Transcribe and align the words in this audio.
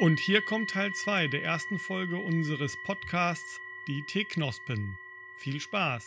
Und 0.00 0.20
hier 0.20 0.42
kommt 0.42 0.70
Teil 0.70 0.92
2 0.92 1.26
der 1.26 1.42
ersten 1.42 1.76
Folge 1.76 2.18
unseres 2.18 2.72
Podcasts 2.84 3.58
Die 3.88 4.00
Teeknospen. 4.06 4.96
Viel 5.40 5.58
Spaß! 5.58 6.04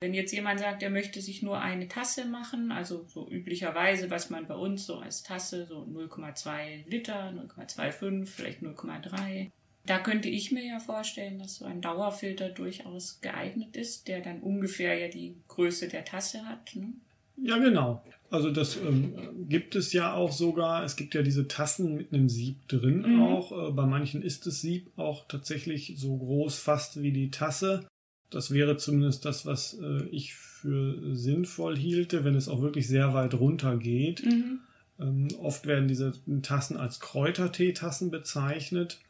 Wenn 0.00 0.14
jetzt 0.14 0.30
jemand 0.30 0.60
sagt, 0.60 0.84
er 0.84 0.90
möchte 0.90 1.20
sich 1.20 1.42
nur 1.42 1.60
eine 1.60 1.88
Tasse 1.88 2.26
machen, 2.26 2.70
also 2.70 3.04
so 3.08 3.28
üblicherweise, 3.28 4.08
was 4.08 4.30
man 4.30 4.46
bei 4.46 4.54
uns 4.54 4.86
so 4.86 4.98
als 4.98 5.24
Tasse, 5.24 5.66
so 5.66 5.82
0,2 5.82 6.88
Liter, 6.88 7.30
0,25, 7.30 8.26
vielleicht 8.26 8.62
0,3. 8.62 9.50
Da 9.84 9.98
könnte 9.98 10.28
ich 10.28 10.52
mir 10.52 10.64
ja 10.64 10.78
vorstellen, 10.78 11.40
dass 11.40 11.56
so 11.56 11.64
ein 11.64 11.80
Dauerfilter 11.80 12.50
durchaus 12.50 13.20
geeignet 13.20 13.76
ist, 13.76 14.06
der 14.06 14.20
dann 14.20 14.42
ungefähr 14.42 14.96
ja 14.96 15.08
die 15.08 15.34
Größe 15.48 15.88
der 15.88 16.04
Tasse 16.04 16.46
hat. 16.46 16.76
Ne? 16.76 16.92
Ja, 17.36 17.58
genau. 17.58 18.00
Also 18.30 18.50
das 18.50 18.76
ähm, 18.76 19.14
gibt 19.48 19.74
es 19.74 19.92
ja 19.92 20.12
auch 20.12 20.32
sogar. 20.32 20.84
Es 20.84 20.96
gibt 20.96 21.14
ja 21.14 21.22
diese 21.22 21.48
Tassen 21.48 21.94
mit 21.96 22.12
einem 22.12 22.28
Sieb 22.28 22.68
drin 22.68 23.14
mhm. 23.14 23.22
auch. 23.22 23.68
Äh, 23.68 23.72
bei 23.72 23.86
manchen 23.86 24.22
ist 24.22 24.46
das 24.46 24.60
Sieb 24.60 24.90
auch 24.96 25.26
tatsächlich 25.28 25.94
so 25.96 26.16
groß 26.16 26.58
fast 26.58 27.02
wie 27.02 27.12
die 27.12 27.30
Tasse. 27.30 27.86
Das 28.30 28.50
wäre 28.50 28.76
zumindest 28.76 29.24
das, 29.24 29.46
was 29.46 29.78
äh, 29.80 30.06
ich 30.10 30.34
für 30.34 31.14
sinnvoll 31.14 31.76
hielte, 31.76 32.24
wenn 32.24 32.34
es 32.34 32.48
auch 32.48 32.60
wirklich 32.60 32.86
sehr 32.86 33.14
weit 33.14 33.34
runter 33.34 33.78
geht. 33.78 34.26
Mhm. 34.26 34.60
Ähm, 35.00 35.28
oft 35.40 35.66
werden 35.66 35.88
diese 35.88 36.12
Tassen 36.42 36.76
als 36.76 37.00
Kräuterteetassen 37.00 38.10
bezeichnet. 38.10 39.00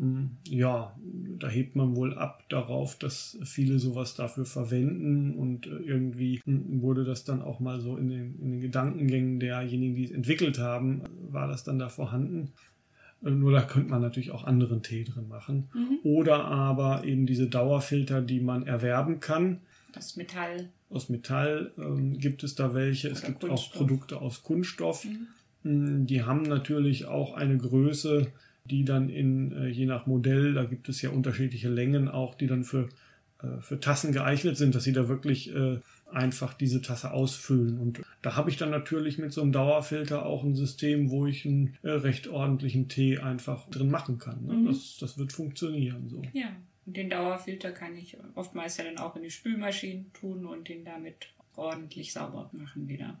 Ähm, 0.00 0.38
ja, 0.48 0.96
da 1.38 1.48
hebt 1.48 1.76
man 1.76 1.96
wohl 1.96 2.14
ab 2.14 2.44
darauf, 2.48 2.98
dass 2.98 3.38
viele 3.44 3.78
sowas 3.78 4.14
dafür 4.14 4.44
verwenden 4.44 5.34
und 5.34 5.66
äh, 5.66 5.76
irgendwie 5.76 6.40
hm, 6.44 6.80
wurde 6.82 7.04
das 7.04 7.24
dann 7.24 7.42
auch 7.42 7.60
mal 7.60 7.80
so 7.80 7.96
in 7.96 8.08
den, 8.08 8.38
in 8.40 8.50
den 8.52 8.60
Gedankengängen 8.60 9.40
derjenigen, 9.40 9.94
die 9.94 10.04
es 10.04 10.10
entwickelt 10.10 10.58
haben, 10.58 11.02
war 11.30 11.48
das 11.48 11.64
dann 11.64 11.78
da 11.78 11.88
vorhanden. 11.88 12.52
Nur 13.22 13.52
da 13.52 13.62
könnte 13.62 13.90
man 13.90 14.00
natürlich 14.00 14.32
auch 14.32 14.44
anderen 14.44 14.82
Tee 14.82 15.04
drin 15.04 15.28
machen. 15.28 15.68
Mhm. 15.74 15.98
Oder 16.02 16.44
aber 16.44 17.04
eben 17.04 17.24
diese 17.24 17.46
Dauerfilter, 17.46 18.20
die 18.20 18.40
man 18.40 18.66
erwerben 18.66 19.20
kann. 19.20 19.60
Aus 19.96 20.16
Metall. 20.16 20.70
Aus 20.90 21.08
Metall 21.08 21.70
ähm, 21.78 22.18
gibt 22.18 22.42
es 22.42 22.56
da 22.56 22.74
welche. 22.74 23.08
Oder 23.08 23.16
es 23.16 23.22
gibt 23.22 23.40
Kunststoff. 23.40 23.72
auch 23.72 23.78
Produkte 23.78 24.20
aus 24.20 24.42
Kunststoff. 24.42 25.04
Mhm. 25.04 25.28
Mm, 25.62 26.06
die 26.06 26.24
haben 26.24 26.42
natürlich 26.42 27.06
auch 27.06 27.34
eine 27.34 27.56
Größe, 27.58 28.26
die 28.64 28.84
dann 28.84 29.08
in, 29.08 29.52
äh, 29.52 29.68
je 29.68 29.86
nach 29.86 30.06
Modell, 30.06 30.54
da 30.54 30.64
gibt 30.64 30.88
es 30.88 31.02
ja 31.02 31.10
unterschiedliche 31.10 31.68
Längen 31.68 32.08
auch, 32.08 32.34
die 32.34 32.46
dann 32.46 32.64
für, 32.64 32.88
äh, 33.42 33.60
für 33.60 33.80
Tassen 33.80 34.12
geeignet 34.12 34.56
sind, 34.56 34.74
dass 34.74 34.84
sie 34.84 34.92
da 34.92 35.08
wirklich 35.08 35.54
äh, 35.54 35.78
einfach 36.10 36.54
diese 36.54 36.82
Tasse 36.82 37.12
ausfüllen. 37.12 37.78
Und 37.78 38.02
da 38.20 38.36
habe 38.36 38.50
ich 38.50 38.56
dann 38.56 38.70
natürlich 38.70 39.18
mit 39.18 39.32
so 39.32 39.42
einem 39.42 39.52
Dauerfilter 39.52 40.26
auch 40.26 40.44
ein 40.44 40.54
System, 40.54 41.10
wo 41.10 41.26
ich 41.26 41.46
einen 41.46 41.76
recht 41.82 42.28
ordentlichen 42.28 42.88
Tee 42.88 43.18
einfach 43.18 43.68
drin 43.70 43.90
machen 43.90 44.18
kann. 44.18 44.44
Ne? 44.44 44.52
Mhm. 44.52 44.66
Das, 44.66 44.98
das 45.00 45.18
wird 45.18 45.32
funktionieren 45.32 46.08
so. 46.10 46.22
Ja, 46.34 46.54
und 46.84 46.96
den 46.96 47.08
Dauerfilter 47.08 47.72
kann 47.72 47.96
ich 47.96 48.16
oftmals 48.34 48.76
ja 48.76 48.84
dann 48.84 48.98
auch 48.98 49.16
in 49.16 49.22
die 49.22 49.30
Spülmaschine 49.30 50.04
tun 50.12 50.44
und 50.44 50.68
den 50.68 50.84
damit 50.84 51.28
ordentlich 51.56 52.12
sauber 52.12 52.50
machen 52.52 52.88
wieder. 52.88 53.18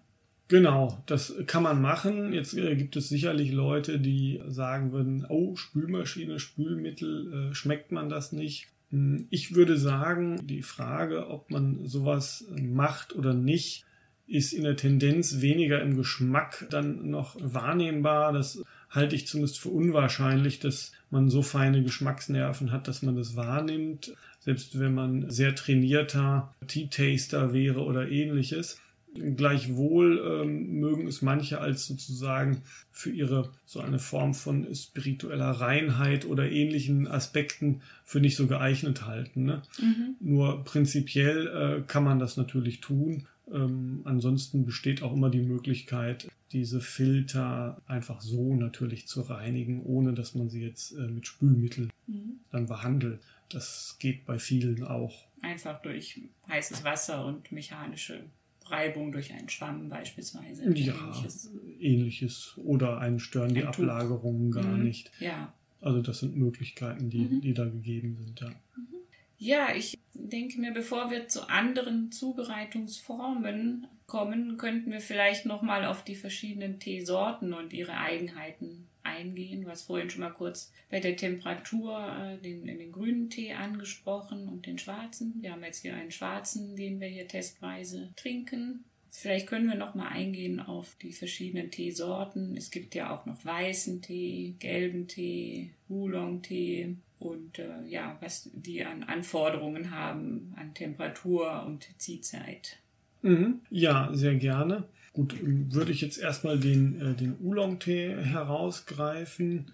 Genau, 0.52 1.02
das 1.06 1.32
kann 1.46 1.62
man 1.62 1.80
machen. 1.80 2.34
Jetzt 2.34 2.52
äh, 2.58 2.76
gibt 2.76 2.94
es 2.96 3.08
sicherlich 3.08 3.52
Leute, 3.52 3.98
die 3.98 4.38
sagen 4.48 4.92
würden, 4.92 5.24
oh, 5.30 5.56
Spülmaschine, 5.56 6.38
Spülmittel, 6.38 7.52
äh, 7.52 7.54
schmeckt 7.54 7.90
man 7.90 8.10
das 8.10 8.32
nicht? 8.32 8.66
Hm, 8.90 9.28
ich 9.30 9.54
würde 9.54 9.78
sagen, 9.78 10.46
die 10.46 10.60
Frage, 10.60 11.30
ob 11.30 11.50
man 11.50 11.86
sowas 11.86 12.44
macht 12.60 13.16
oder 13.16 13.32
nicht, 13.32 13.86
ist 14.26 14.52
in 14.52 14.64
der 14.64 14.76
Tendenz 14.76 15.40
weniger 15.40 15.80
im 15.80 15.96
Geschmack 15.96 16.66
dann 16.68 17.08
noch 17.08 17.34
wahrnehmbar. 17.40 18.34
Das 18.34 18.62
halte 18.90 19.16
ich 19.16 19.26
zumindest 19.26 19.58
für 19.58 19.70
unwahrscheinlich, 19.70 20.60
dass 20.60 20.92
man 21.08 21.30
so 21.30 21.40
feine 21.40 21.82
Geschmacksnerven 21.82 22.72
hat, 22.72 22.88
dass 22.88 23.00
man 23.00 23.16
das 23.16 23.36
wahrnimmt, 23.36 24.12
selbst 24.40 24.78
wenn 24.78 24.92
man 24.92 25.30
sehr 25.30 25.54
trainierter 25.54 26.54
Tea-Taster 26.66 27.54
wäre 27.54 27.80
oder 27.80 28.10
ähnliches. 28.10 28.81
Gleichwohl 29.14 30.42
ähm, 30.42 30.80
mögen 30.80 31.06
es 31.06 31.20
manche 31.20 31.60
als 31.60 31.86
sozusagen 31.86 32.62
für 32.90 33.10
ihre 33.10 33.50
so 33.66 33.80
eine 33.80 33.98
Form 33.98 34.32
von 34.32 34.74
spiritueller 34.74 35.50
Reinheit 35.50 36.24
oder 36.24 36.50
ähnlichen 36.50 37.06
Aspekten 37.06 37.82
für 38.04 38.20
nicht 38.20 38.36
so 38.36 38.46
geeignet 38.46 39.06
halten. 39.06 39.44
Ne? 39.44 39.62
Mhm. 39.78 40.16
Nur 40.20 40.64
prinzipiell 40.64 41.46
äh, 41.46 41.82
kann 41.86 42.04
man 42.04 42.18
das 42.18 42.38
natürlich 42.38 42.80
tun. 42.80 43.26
Ähm, 43.52 44.00
ansonsten 44.04 44.64
besteht 44.64 45.02
auch 45.02 45.12
immer 45.12 45.28
die 45.28 45.42
Möglichkeit, 45.42 46.28
diese 46.52 46.80
Filter 46.80 47.82
einfach 47.86 48.20
so 48.20 48.54
natürlich 48.54 49.06
zu 49.08 49.22
reinigen, 49.22 49.82
ohne 49.82 50.14
dass 50.14 50.34
man 50.34 50.48
sie 50.48 50.62
jetzt 50.62 50.92
äh, 50.92 51.06
mit 51.06 51.26
Spülmittel 51.26 51.88
mhm. 52.06 52.40
dann 52.50 52.66
behandelt. 52.66 53.20
Das 53.50 53.96
geht 53.98 54.24
bei 54.24 54.38
vielen 54.38 54.84
auch. 54.84 55.26
Einfach 55.42 55.82
durch 55.82 56.20
heißes 56.48 56.84
Wasser 56.84 57.26
und 57.26 57.52
mechanische 57.52 58.24
Reibung 58.70 59.12
durch 59.12 59.32
einen 59.32 59.48
Schwamm 59.48 59.88
beispielsweise. 59.88 60.64
Ja, 60.74 60.94
ähnliches. 60.94 61.50
ähnliches. 61.80 62.54
Oder 62.58 62.98
einen 62.98 63.18
stören 63.18 63.54
die 63.54 63.64
Ablagerungen 63.64 64.50
gar 64.50 64.64
mhm. 64.64 64.84
nicht. 64.84 65.10
Ja. 65.20 65.52
Also 65.80 66.00
das 66.00 66.20
sind 66.20 66.36
Möglichkeiten, 66.36 67.10
die, 67.10 67.24
mhm. 67.24 67.40
die 67.40 67.54
da 67.54 67.64
gegeben 67.64 68.16
sind, 68.16 68.40
ja. 68.40 68.48
Mhm. 68.48 68.92
Ja, 69.38 69.74
ich 69.74 69.98
denke 70.14 70.60
mir, 70.60 70.72
bevor 70.72 71.10
wir 71.10 71.26
zu 71.26 71.48
anderen 71.48 72.12
Zubereitungsformen 72.12 73.88
kommen, 74.06 74.56
könnten 74.56 74.92
wir 74.92 75.00
vielleicht 75.00 75.46
nochmal 75.46 75.84
auf 75.84 76.04
die 76.04 76.14
verschiedenen 76.14 76.78
Teesorten 76.78 77.52
und 77.52 77.72
ihre 77.72 77.96
Eigenheiten 77.96 78.86
eingehen. 79.12 79.62
Du 79.62 79.68
hast 79.68 79.82
vorhin 79.82 80.10
schon 80.10 80.22
mal 80.22 80.30
kurz 80.30 80.72
bei 80.90 81.00
der 81.00 81.16
Temperatur 81.16 81.98
äh, 81.98 82.38
den, 82.42 82.66
den 82.66 82.92
grünen 82.92 83.30
Tee 83.30 83.52
angesprochen 83.52 84.48
und 84.48 84.66
den 84.66 84.78
schwarzen. 84.78 85.34
Wir 85.40 85.52
haben 85.52 85.64
jetzt 85.64 85.82
hier 85.82 85.94
einen 85.94 86.10
schwarzen, 86.10 86.76
den 86.76 87.00
wir 87.00 87.08
hier 87.08 87.28
testweise 87.28 88.10
trinken. 88.16 88.84
Vielleicht 89.14 89.46
können 89.46 89.68
wir 89.68 89.76
noch 89.76 89.94
mal 89.94 90.08
eingehen 90.08 90.58
auf 90.58 90.96
die 91.02 91.12
verschiedenen 91.12 91.70
Teesorten. 91.70 92.56
Es 92.56 92.70
gibt 92.70 92.94
ja 92.94 93.14
auch 93.14 93.26
noch 93.26 93.44
weißen 93.44 94.00
Tee, 94.00 94.54
gelben 94.58 95.06
Tee, 95.06 95.70
Oolong-Tee 95.90 96.96
und 97.18 97.58
äh, 97.58 97.86
ja, 97.86 98.16
was 98.20 98.50
die 98.54 98.84
an 98.84 99.02
Anforderungen 99.02 99.90
haben 99.90 100.54
an 100.56 100.72
Temperatur 100.72 101.64
und 101.66 101.88
Ziehzeit. 101.98 102.78
Mhm. 103.20 103.60
Ja, 103.70 104.08
sehr 104.12 104.34
gerne. 104.36 104.84
Gut, 105.12 105.36
würde 105.42 105.92
ich 105.92 106.00
jetzt 106.00 106.18
erstmal 106.18 106.58
den, 106.58 107.00
äh, 107.00 107.14
den 107.14 107.36
Oolong-Tee 107.38 108.16
herausgreifen, 108.16 109.70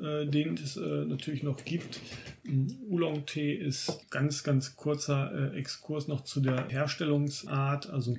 äh, 0.00 0.26
den 0.26 0.54
es 0.54 0.78
äh, 0.78 1.04
natürlich 1.04 1.42
noch 1.42 1.64
gibt. 1.64 2.00
Oolong-Tee 2.88 3.54
ist 3.54 4.10
ganz, 4.10 4.42
ganz 4.42 4.76
kurzer 4.76 5.52
äh, 5.52 5.58
Exkurs 5.58 6.08
noch 6.08 6.22
zu 6.22 6.40
der 6.40 6.68
Herstellungsart. 6.68 7.90
Also 7.90 8.16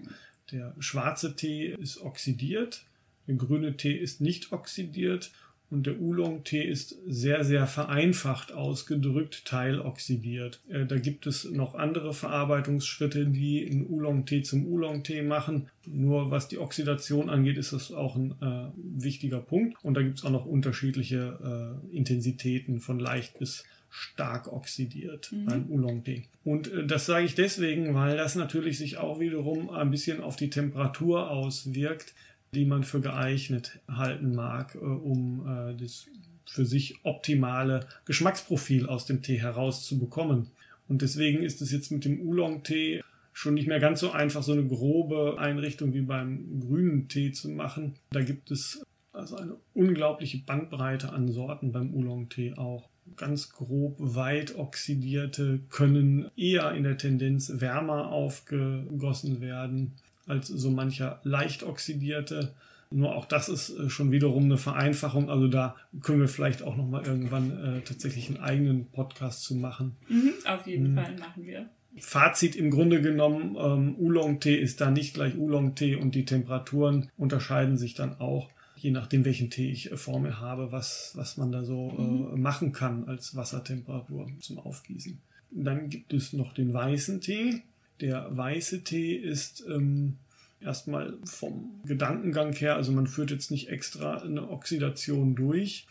der 0.52 0.76
schwarze 0.80 1.36
Tee 1.36 1.76
ist 1.80 2.02
oxidiert, 2.02 2.84
der 3.28 3.36
grüne 3.36 3.76
Tee 3.76 3.96
ist 3.96 4.22
nicht 4.22 4.52
oxidiert 4.52 5.32
und 5.72 5.86
der 5.86 6.02
Oolong-Tee 6.02 6.64
ist 6.64 6.98
sehr, 7.06 7.44
sehr 7.44 7.68
vereinfacht 7.68 8.52
ausgedrückt, 8.52 9.46
teiloxidiert. 9.46 10.62
Äh, 10.68 10.86
da 10.86 10.98
gibt 10.98 11.28
es 11.28 11.46
noch 11.46 11.76
andere 11.76 12.14
Verarbeitungsschritte, 12.14 13.28
die 13.28 13.70
einen 13.70 13.86
Oolong-Tee 13.88 14.42
zum 14.42 14.66
Oolong-Tee 14.66 15.22
machen. 15.22 15.70
Nur 15.86 16.32
was 16.32 16.48
die 16.48 16.58
Oxidation 16.58 17.30
angeht, 17.30 17.58
ist 17.58 17.74
das 17.74 17.92
auch 17.92 18.16
ein 18.16 18.34
äh, 18.42 18.70
wichtiger 18.76 19.40
Punkt. 19.40 19.78
Und 19.84 19.94
da 19.94 20.02
gibt 20.02 20.20
es 20.20 20.26
auch 20.26 20.32
noch 20.32 20.46
unterschiedliche 20.46 21.82
äh, 21.92 21.96
Intensitäten 21.96 22.80
von 22.80 23.00
leicht 23.00 23.38
bis 23.38 23.64
stark 23.90 24.52
oxidiert 24.52 25.32
mhm. 25.32 25.46
beim 25.46 25.72
Oolong-Tee. 25.72 26.24
Und 26.44 26.72
äh, 26.72 26.86
das 26.86 27.06
sage 27.06 27.26
ich 27.26 27.36
deswegen, 27.36 27.94
weil 27.94 28.18
das 28.18 28.36
natürlich 28.36 28.78
sich 28.78 28.98
auch 28.98 29.20
wiederum 29.20 29.70
ein 29.70 29.92
bisschen 29.92 30.22
auf 30.22 30.36
die 30.36 30.50
Temperatur 30.50 31.30
auswirkt 31.30 32.14
die 32.54 32.66
man 32.66 32.84
für 32.84 33.02
geeignet 33.02 33.80
halten 33.88 34.36
mag, 34.36 34.76
äh, 34.76 34.80
um 34.80 35.48
äh, 35.48 35.76
das 35.76 36.08
für 36.46 36.66
sich 36.66 37.00
optimale 37.04 37.86
Geschmacksprofil 38.06 38.88
aus 38.88 39.06
dem 39.06 39.22
Tee 39.22 39.40
herauszubekommen. 39.40 40.48
Und 40.88 41.04
deswegen 41.04 41.44
ist 41.44 41.62
es 41.62 41.72
jetzt 41.72 41.92
mit 41.92 42.06
dem 42.06 42.28
Oolong-Tee 42.28 43.04
schon 43.34 43.54
nicht 43.54 43.68
mehr 43.68 43.80
ganz 43.80 44.00
so 44.00 44.12
einfach, 44.12 44.42
so 44.42 44.54
eine 44.54 44.66
grobe 44.66 45.36
Einrichtung 45.38 45.94
wie 45.94 46.02
beim 46.02 46.60
grünen 46.60 47.08
Tee 47.08 47.32
zu 47.32 47.50
machen. 47.50 47.94
Da 48.10 48.22
gibt 48.22 48.50
es 48.50 48.84
also 49.14 49.38
eine 49.38 49.56
unglaubliche 49.76 50.40
Bandbreite 50.40 51.14
an 51.14 51.32
Sorten 51.32 51.72
beim 51.72 51.94
Oolong-Tee 51.94 52.56
auch. 52.56 52.90
Ganz 53.16 53.52
grob 53.52 53.96
weit 54.00 54.56
oxidierte 54.56 55.60
können 55.70 56.30
eher 56.36 56.72
in 56.74 56.84
der 56.84 56.98
Tendenz 56.98 57.52
wärmer 57.56 58.12
aufgegossen 58.12 59.42
werden 59.42 59.94
als 60.30 60.48
so 60.48 60.72
mancher 60.72 61.20
leicht 61.24 61.64
oxidierte. 61.64 62.54
Nur 62.92 63.16
auch 63.16 63.26
das 63.26 63.50
ist 63.50 63.70
äh, 63.70 63.90
schon 63.90 64.12
wiederum 64.12 64.46
eine 64.46 64.58
Vereinfachung. 64.58 65.30
Also 65.30 65.48
da 65.48 65.76
können 66.02 66.22
wir 66.22 66.28
vielleicht 66.28 66.64
auch 66.64 66.76
noch 66.76 66.88
mal 66.88 67.06
irgendwann 67.06 67.52
äh, 67.52 67.82
tatsächlich 67.82 68.30
einen 68.30 68.40
eigenen 68.40 68.88
Podcast 68.88 69.44
zu 69.44 69.56
machen. 69.56 69.96
Mhm, 70.08 70.34
auf 70.46 70.66
jeden 70.66 70.92
mhm. 70.92 70.96
Fall 70.96 71.16
machen 71.18 71.46
wir. 71.46 71.70
Fazit 71.98 72.56
im 72.56 72.72
Grunde 72.72 73.02
genommen, 73.02 73.58
ähm, 73.60 73.96
Oolong-Tee 74.00 74.56
ist 74.56 74.82
da 74.82 74.90
nicht 74.90 75.14
gleich 75.14 75.38
Oolong-Tee 75.38 75.96
und 75.96 76.16
die 76.16 76.26
Temperaturen 76.26 77.10
unterscheiden 77.18 77.78
sich 77.78 77.94
dann 77.94 78.20
auch, 78.20 78.50
je 78.76 78.92
nachdem, 78.92 79.26
welchen 79.26 79.50
Tee 79.50 79.70
ich 79.70 79.92
äh, 79.92 79.98
vor 79.98 80.20
mir 80.20 80.40
habe, 80.40 80.72
was, 80.72 81.12
was 81.16 81.38
man 81.38 81.52
da 81.52 81.64
so 81.64 81.94
äh, 81.98 82.02
mhm. 82.02 82.42
machen 82.42 82.72
kann 82.72 83.08
als 83.08 83.36
Wassertemperatur 83.36 84.28
zum 84.40 84.60
Aufgießen. 84.60 85.20
Dann 85.52 85.90
gibt 85.90 86.14
es 86.14 86.34
noch 86.34 86.54
den 86.54 86.74
weißen 86.74 87.22
Tee. 87.22 87.64
Der 88.02 88.36
weiße 88.36 88.84
Tee 88.84 89.16
ist 89.16 89.66
ähm, 89.68 90.18
erstmal 90.62 91.18
vom 91.26 91.82
Gedankengang 91.86 92.54
her, 92.54 92.76
also 92.76 92.92
man 92.92 93.08
führt 93.08 93.32
jetzt 93.32 93.52
nicht 93.52 93.70
extra 93.70 94.18
eine 94.18 94.50
Oxidation 94.50 95.36
durch. 95.36 95.88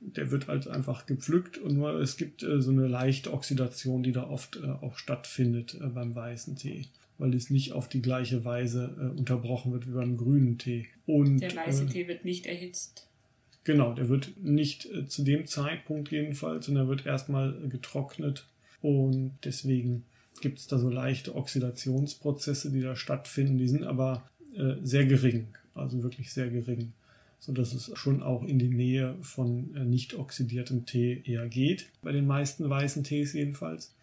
Der 0.00 0.30
wird 0.30 0.48
halt 0.48 0.66
einfach 0.66 1.04
gepflückt 1.04 1.58
und 1.58 1.74
nur 1.74 2.00
es 2.00 2.16
gibt 2.16 2.42
äh, 2.42 2.62
so 2.62 2.70
eine 2.70 2.86
leichte 2.86 3.32
Oxidation, 3.32 4.02
die 4.02 4.12
da 4.12 4.28
oft 4.28 4.56
äh, 4.56 4.66
auch 4.66 4.96
stattfindet 4.96 5.74
äh, 5.74 5.88
beim 5.88 6.14
weißen 6.14 6.56
Tee, 6.56 6.86
weil 7.18 7.34
es 7.34 7.50
nicht 7.50 7.72
auf 7.72 7.86
die 7.88 8.00
gleiche 8.00 8.44
Weise 8.44 8.96
äh, 8.98 9.18
unterbrochen 9.18 9.72
wird 9.72 9.86
wie 9.86 9.92
beim 9.92 10.16
grünen 10.16 10.56
Tee. 10.56 10.86
Und, 11.04 11.40
der 11.40 11.54
weiße 11.54 11.84
äh, 11.84 11.86
Tee 11.86 12.08
wird 12.08 12.24
nicht 12.24 12.46
erhitzt. 12.46 13.08
Genau, 13.64 13.92
der 13.92 14.08
wird 14.08 14.32
nicht 14.38 14.86
äh, 14.86 15.06
zu 15.06 15.22
dem 15.22 15.46
Zeitpunkt 15.46 16.10
jedenfalls, 16.10 16.64
sondern 16.64 16.88
wird 16.88 17.04
erstmal 17.04 17.52
getrocknet 17.68 18.46
und 18.80 19.36
deswegen 19.44 20.04
gibt 20.40 20.58
es 20.58 20.66
da 20.66 20.78
so 20.78 20.88
leichte 20.88 21.34
Oxidationsprozesse, 21.34 22.70
die 22.70 22.80
da 22.80 22.96
stattfinden. 22.96 23.58
Die 23.58 23.68
sind 23.68 23.84
aber 23.84 24.22
äh, 24.56 24.74
sehr 24.82 25.06
gering, 25.06 25.48
also 25.74 26.02
wirklich 26.02 26.32
sehr 26.32 26.48
gering, 26.48 26.92
sodass 27.38 27.72
es 27.72 27.90
schon 27.94 28.22
auch 28.22 28.42
in 28.42 28.58
die 28.58 28.68
Nähe 28.68 29.16
von 29.20 29.74
äh, 29.74 29.84
nicht 29.84 30.14
oxidiertem 30.14 30.86
Tee 30.86 31.22
eher 31.24 31.48
geht, 31.48 31.88
bei 32.02 32.12
den 32.12 32.26
meisten 32.26 32.68
weißen 32.68 33.04
Tees 33.04 33.32
jedenfalls. 33.32 33.94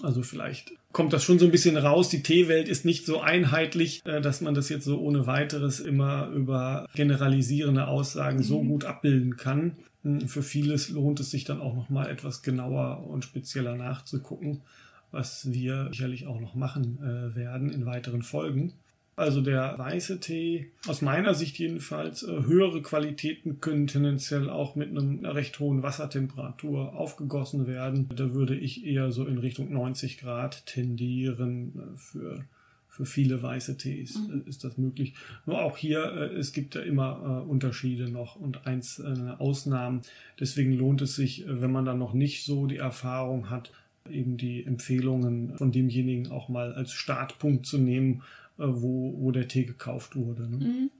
Also 0.00 0.22
vielleicht 0.22 0.72
kommt 0.92 1.12
das 1.12 1.24
schon 1.24 1.40
so 1.40 1.46
ein 1.46 1.50
bisschen 1.50 1.76
raus. 1.76 2.08
Die 2.08 2.22
Teewelt 2.22 2.68
ist 2.68 2.84
nicht 2.84 3.04
so 3.04 3.20
einheitlich, 3.20 4.00
äh, 4.04 4.20
dass 4.20 4.40
man 4.40 4.54
das 4.54 4.68
jetzt 4.68 4.84
so 4.84 5.00
ohne 5.00 5.26
weiteres 5.26 5.80
immer 5.80 6.28
über 6.28 6.88
generalisierende 6.94 7.88
Aussagen 7.88 8.42
so 8.42 8.62
mhm. 8.62 8.68
gut 8.68 8.84
abbilden 8.84 9.36
kann. 9.36 9.76
Hm, 10.04 10.28
für 10.28 10.42
vieles 10.42 10.88
lohnt 10.90 11.18
es 11.18 11.32
sich 11.32 11.44
dann 11.44 11.60
auch 11.60 11.74
noch 11.74 11.88
mal 11.88 12.08
etwas 12.08 12.42
genauer 12.42 13.04
und 13.08 13.24
spezieller 13.24 13.74
nachzugucken 13.74 14.62
was 15.10 15.52
wir 15.52 15.88
sicherlich 15.90 16.26
auch 16.26 16.40
noch 16.40 16.54
machen 16.54 16.98
äh, 17.02 17.34
werden 17.34 17.70
in 17.70 17.86
weiteren 17.86 18.22
Folgen. 18.22 18.74
Also 19.18 19.40
der 19.40 19.76
weiße 19.76 20.20
Tee, 20.20 20.70
aus 20.86 21.02
meiner 21.02 21.34
Sicht 21.34 21.58
jedenfalls, 21.58 22.22
äh, 22.22 22.44
höhere 22.44 22.82
Qualitäten 22.82 23.60
können 23.60 23.88
tendenziell 23.88 24.48
auch 24.48 24.76
mit 24.76 24.96
einer 24.96 25.34
recht 25.34 25.58
hohen 25.58 25.82
Wassertemperatur 25.82 26.94
aufgegossen 26.94 27.66
werden. 27.66 28.08
Da 28.14 28.32
würde 28.32 28.56
ich 28.56 28.86
eher 28.86 29.10
so 29.10 29.26
in 29.26 29.38
Richtung 29.38 29.72
90 29.72 30.18
Grad 30.18 30.66
tendieren 30.66 31.72
äh, 31.76 31.96
für 31.96 32.44
für 32.86 33.06
viele 33.06 33.40
weiße 33.42 33.76
Tees 33.76 34.18
mhm. 34.18 34.42
Äh, 34.46 34.48
ist 34.48 34.64
das 34.64 34.76
möglich. 34.76 35.14
Nur 35.46 35.62
auch 35.62 35.76
hier, 35.76 36.32
es 36.36 36.52
gibt 36.52 36.74
ja 36.74 36.80
immer 36.80 37.44
Unterschiede 37.48 38.08
noch 38.10 38.36
und 38.36 38.66
einzelne 38.66 39.40
Ausnahmen. 39.40 40.02
Deswegen 40.40 40.72
lohnt 40.72 41.02
es 41.02 41.14
sich, 41.14 41.44
wenn 41.46 41.70
man 41.70 41.84
dann 41.84 41.98
noch 41.98 42.12
nicht 42.12 42.44
so 42.44 42.66
die 42.66 42.78
Erfahrung 42.78 43.50
hat, 43.50 43.72
eben 44.10 44.36
die 44.36 44.64
Empfehlungen 44.64 45.56
von 45.56 45.72
demjenigen 45.72 46.30
auch 46.30 46.48
mal 46.48 46.74
als 46.74 46.92
Startpunkt 46.92 47.66
zu 47.66 47.78
nehmen, 47.78 48.22
äh, 48.58 48.64
wo, 48.66 49.14
wo 49.18 49.30
der 49.30 49.48
Tee 49.48 49.64
gekauft 49.64 50.16
wurde. 50.16 50.48
Ne? 50.48 50.56
Mhm. 50.56 50.90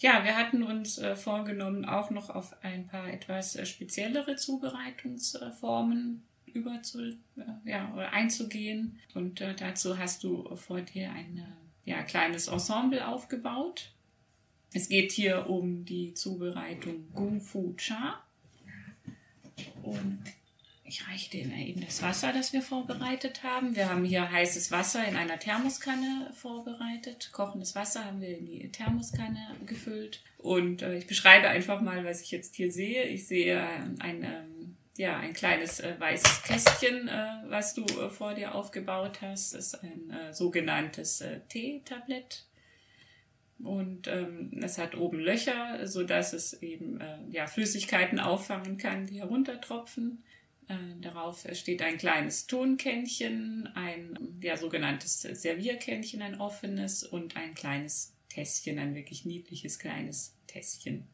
Ja, 0.00 0.24
wir 0.24 0.36
hatten 0.36 0.62
uns 0.62 0.98
äh, 0.98 1.16
vorgenommen, 1.16 1.84
auch 1.84 2.10
noch 2.10 2.30
auf 2.30 2.54
ein 2.62 2.86
paar 2.86 3.12
etwas 3.12 3.56
äh, 3.56 3.66
speziellere 3.66 4.36
Zubereitungsformen 4.36 6.22
überzu, 6.46 7.00
äh, 7.02 7.14
ja, 7.64 7.92
einzugehen. 8.12 8.98
Und 9.14 9.40
äh, 9.40 9.54
dazu 9.54 9.98
hast 9.98 10.22
du 10.22 10.54
vor 10.56 10.80
dir 10.82 11.10
ein 11.10 11.44
ja, 11.84 12.02
kleines 12.02 12.48
Ensemble 12.48 13.08
aufgebaut. 13.08 13.90
Es 14.72 14.88
geht 14.88 15.12
hier 15.12 15.48
um 15.48 15.84
die 15.84 16.14
Zubereitung 16.14 17.10
Gung 17.14 17.40
Fu 17.40 17.74
Cha. 17.76 18.22
Und 19.82 20.22
ich 20.88 21.06
reiche 21.06 21.30
dir 21.30 21.52
eben 21.54 21.84
das 21.84 22.02
Wasser, 22.02 22.32
das 22.32 22.52
wir 22.52 22.62
vorbereitet 22.62 23.42
haben. 23.42 23.76
Wir 23.76 23.90
haben 23.90 24.04
hier 24.04 24.30
heißes 24.30 24.70
Wasser 24.70 25.06
in 25.06 25.16
einer 25.16 25.38
Thermoskanne 25.38 26.30
vorbereitet. 26.34 27.28
Kochendes 27.32 27.74
Wasser 27.74 28.06
haben 28.06 28.20
wir 28.20 28.36
in 28.36 28.46
die 28.46 28.70
Thermoskanne 28.70 29.54
gefüllt. 29.66 30.22
Und 30.38 30.82
äh, 30.82 30.96
ich 30.96 31.06
beschreibe 31.06 31.48
einfach 31.48 31.82
mal, 31.82 32.04
was 32.04 32.22
ich 32.22 32.30
jetzt 32.30 32.54
hier 32.54 32.72
sehe. 32.72 33.04
Ich 33.04 33.28
sehe 33.28 33.60
ein, 33.98 34.24
ähm, 34.24 34.76
ja, 34.96 35.18
ein 35.18 35.34
kleines 35.34 35.80
äh, 35.80 35.94
weißes 35.98 36.42
Kästchen, 36.44 37.08
äh, 37.08 37.42
was 37.48 37.74
du 37.74 37.84
äh, 37.84 38.08
vor 38.08 38.34
dir 38.34 38.54
aufgebaut 38.54 39.20
hast. 39.20 39.54
Das 39.54 39.74
ist 39.74 39.82
ein 39.82 40.10
äh, 40.10 40.32
sogenanntes 40.32 41.20
äh, 41.20 41.40
Teetablett. 41.48 42.46
Und 43.62 44.06
ähm, 44.06 44.58
es 44.62 44.78
hat 44.78 44.96
oben 44.96 45.18
Löcher, 45.18 45.86
so 45.86 46.04
dass 46.04 46.32
es 46.32 46.62
eben 46.62 47.00
ja, 47.30 47.48
Flüssigkeiten 47.48 48.20
auffangen 48.20 48.78
kann, 48.78 49.06
die 49.06 49.18
heruntertropfen. 49.18 50.22
Äh, 50.68 50.74
darauf 51.00 51.46
steht 51.52 51.82
ein 51.82 51.98
kleines 51.98 52.46
Tonkännchen, 52.46 53.68
ein 53.74 54.38
ja, 54.42 54.56
sogenanntes 54.56 55.22
Servierkännchen, 55.22 56.22
ein 56.22 56.40
offenes 56.40 57.04
und 57.04 57.36
ein 57.36 57.54
kleines 57.54 58.14
Tässchen, 58.28 58.78
ein 58.78 58.94
wirklich 58.94 59.24
niedliches 59.24 59.78
kleines 59.78 60.34
Tässchen. 60.46 61.04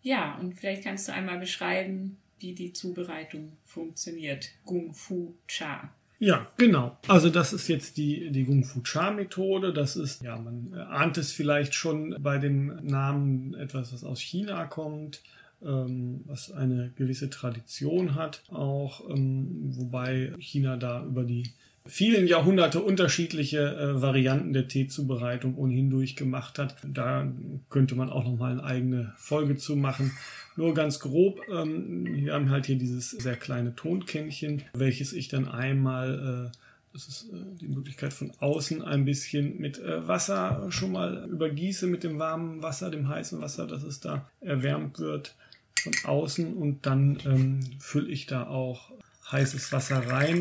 Ja, 0.00 0.36
und 0.36 0.54
vielleicht 0.54 0.84
kannst 0.84 1.08
du 1.08 1.12
einmal 1.12 1.38
beschreiben, 1.38 2.18
wie 2.38 2.54
die 2.54 2.72
Zubereitung 2.72 3.56
funktioniert. 3.64 4.50
Gung 4.64 4.92
Fu 4.92 5.34
Cha. 5.48 5.92
Ja, 6.18 6.50
genau. 6.56 6.96
Also 7.08 7.30
das 7.30 7.52
ist 7.52 7.68
jetzt 7.68 7.96
die, 7.96 8.30
die 8.30 8.44
Gung 8.44 8.64
Fu 8.64 8.80
Cha 8.82 9.10
Methode. 9.10 9.72
Das 9.72 9.96
ist, 9.96 10.22
ja, 10.22 10.36
man 10.36 10.74
ahnt 10.74 11.18
es 11.18 11.32
vielleicht 11.32 11.74
schon 11.74 12.16
bei 12.20 12.38
dem 12.38 12.84
Namen 12.84 13.54
etwas, 13.54 13.92
was 13.92 14.04
aus 14.04 14.20
China 14.20 14.66
kommt. 14.66 15.22
Ähm, 15.64 16.20
was 16.26 16.52
eine 16.52 16.92
gewisse 16.96 17.30
Tradition 17.30 18.14
hat, 18.14 18.42
auch 18.50 19.08
ähm, 19.08 19.72
wobei 19.76 20.32
China 20.38 20.76
da 20.76 21.04
über 21.04 21.24
die 21.24 21.44
vielen 21.86 22.26
Jahrhunderte 22.26 22.82
unterschiedliche 22.82 23.60
äh, 23.60 24.02
Varianten 24.02 24.52
der 24.52 24.68
Teezubereitung 24.68 25.56
ohnehin 25.56 25.90
durchgemacht 25.90 26.58
hat. 26.58 26.76
Da 26.86 27.30
könnte 27.70 27.94
man 27.94 28.10
auch 28.10 28.24
noch 28.24 28.36
mal 28.36 28.52
eine 28.52 28.64
eigene 28.64 29.12
Folge 29.16 29.56
zu 29.56 29.76
machen. 29.76 30.12
Nur 30.56 30.74
ganz 30.74 31.00
grob, 31.00 31.40
ähm, 31.50 32.06
wir 32.06 32.34
haben 32.34 32.50
halt 32.50 32.66
hier 32.66 32.76
dieses 32.76 33.10
sehr 33.10 33.36
kleine 33.36 33.74
Tonkännchen, 33.74 34.62
welches 34.74 35.12
ich 35.12 35.28
dann 35.28 35.48
einmal 35.48 36.50
äh, 36.52 36.58
das 36.92 37.08
ist 37.08 37.32
äh, 37.32 37.36
die 37.60 37.68
Möglichkeit 37.68 38.12
von 38.12 38.32
außen 38.38 38.82
ein 38.82 39.04
bisschen 39.04 39.58
mit 39.58 39.80
Wasser 39.82 40.66
schon 40.68 40.92
mal 40.92 41.26
übergieße, 41.28 41.86
mit 41.86 42.04
dem 42.04 42.18
warmen 42.18 42.62
Wasser, 42.62 42.90
dem 42.90 43.08
heißen 43.08 43.40
Wasser, 43.40 43.66
dass 43.66 43.82
es 43.82 44.00
da 44.00 44.28
erwärmt 44.40 44.98
wird 44.98 45.34
von 45.80 45.92
außen 46.04 46.54
und 46.54 46.86
dann 46.86 47.18
ähm, 47.24 47.60
fülle 47.78 48.10
ich 48.10 48.26
da 48.26 48.46
auch 48.46 48.92
heißes 49.30 49.72
Wasser 49.72 50.06
rein. 50.06 50.38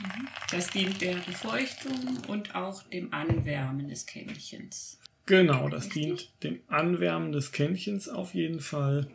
Mhm. 0.00 0.28
Das 0.50 0.70
dient 0.70 1.00
der 1.00 1.16
Befeuchtung 1.16 2.18
und 2.28 2.54
auch 2.54 2.82
dem 2.84 3.12
Anwärmen 3.12 3.88
des 3.88 4.06
Kännchens. 4.06 4.98
Genau, 5.26 5.68
das 5.68 5.86
Richtig? 5.86 6.02
dient 6.02 6.42
dem 6.42 6.60
Anwärmen 6.68 7.32
des 7.32 7.52
Kännchens 7.52 8.08
auf 8.08 8.34
jeden 8.34 8.60
Fall. 8.60 9.08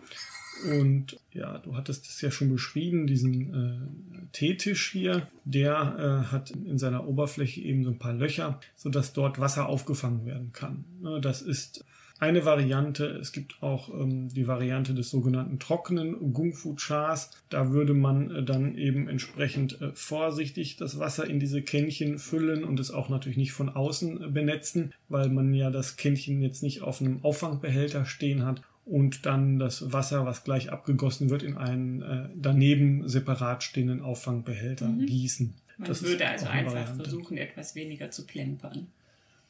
Und 0.65 1.17
ja, 1.31 1.57
du 1.59 1.77
hattest 1.77 2.07
es 2.07 2.19
ja 2.21 2.31
schon 2.31 2.49
beschrieben, 2.49 3.07
diesen 3.07 3.53
äh, 3.53 4.27
Teetisch 4.31 4.91
hier, 4.91 5.27
der 5.45 6.25
äh, 6.27 6.31
hat 6.31 6.51
in 6.51 6.77
seiner 6.77 7.07
Oberfläche 7.07 7.61
eben 7.61 7.83
so 7.83 7.91
ein 7.91 7.99
paar 7.99 8.13
Löcher, 8.13 8.59
sodass 8.75 9.13
dort 9.13 9.39
Wasser 9.39 9.67
aufgefangen 9.67 10.25
werden 10.25 10.51
kann. 10.51 10.83
Ne, 11.01 11.21
das 11.21 11.41
ist 11.41 11.85
eine 12.19 12.45
Variante. 12.45 13.05
Es 13.05 13.31
gibt 13.31 13.63
auch 13.63 13.89
ähm, 13.89 14.27
die 14.29 14.47
Variante 14.47 14.93
des 14.93 15.09
sogenannten 15.09 15.57
trockenen 15.57 16.33
Gung-Fu 16.33 16.75
Chas. 16.75 17.31
Da 17.49 17.71
würde 17.71 17.93
man 17.93 18.29
äh, 18.31 18.43
dann 18.43 18.77
eben 18.77 19.07
entsprechend 19.07 19.81
äh, 19.81 19.91
vorsichtig 19.93 20.77
das 20.77 20.99
Wasser 20.99 21.27
in 21.27 21.39
diese 21.39 21.61
Kännchen 21.61 22.19
füllen 22.19 22.63
und 22.63 22.79
es 22.79 22.91
auch 22.91 23.09
natürlich 23.09 23.37
nicht 23.37 23.53
von 23.53 23.69
außen 23.69 24.23
äh, 24.23 24.27
benetzen, 24.27 24.93
weil 25.07 25.29
man 25.29 25.53
ja 25.53 25.71
das 25.71 25.95
Kännchen 25.95 26.41
jetzt 26.41 26.61
nicht 26.61 26.81
auf 26.81 27.01
einem 27.01 27.23
Auffangbehälter 27.23 28.05
stehen 28.05 28.45
hat 28.45 28.61
und 28.85 29.25
dann 29.25 29.59
das 29.59 29.93
Wasser, 29.93 30.25
was 30.25 30.43
gleich 30.43 30.71
abgegossen 30.71 31.29
wird, 31.29 31.43
in 31.43 31.57
einen 31.57 32.01
äh, 32.01 32.29
daneben 32.35 33.07
separat 33.07 33.63
stehenden 33.63 34.01
Auffangbehälter 34.01 34.87
mhm. 34.87 35.05
gießen. 35.05 35.53
Man 35.77 35.87
das 35.87 36.03
würde 36.03 36.27
also 36.27 36.47
einfach 36.47 36.73
Variante. 36.73 37.03
versuchen, 37.03 37.37
etwas 37.37 37.75
weniger 37.75 38.11
zu 38.11 38.25
plempern. 38.25 38.87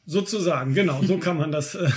Sozusagen, 0.10 0.74
genau, 0.74 1.04
so 1.04 1.18
kann 1.20 1.38
man 1.38 1.52
das, 1.52 1.76
äh, 1.76 1.88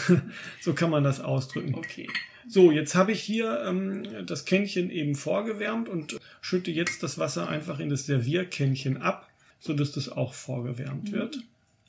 so 0.61 0.75
kann 0.75 0.91
man 0.91 1.03
das 1.03 1.21
ausdrücken. 1.21 1.75
Okay. 1.75 2.07
So, 2.47 2.71
jetzt 2.71 2.95
habe 2.95 3.13
ich 3.13 3.23
hier 3.23 3.65
ähm, 3.67 4.27
das 4.27 4.45
Kännchen 4.45 4.91
eben 4.91 5.15
vorgewärmt 5.15 5.89
und 5.89 6.21
schütte 6.43 6.71
jetzt 6.71 7.03
das 7.03 7.17
Wasser 7.17 7.49
einfach 7.49 7.81
in 7.81 7.89
das 7.89 8.05
Servierkännchen 8.05 8.99
ab, 8.99 9.31
sodass 9.61 9.93
das 9.93 10.11
auch 10.11 10.35
vorgewärmt 10.35 11.11
mhm. 11.11 11.17
wird. 11.17 11.39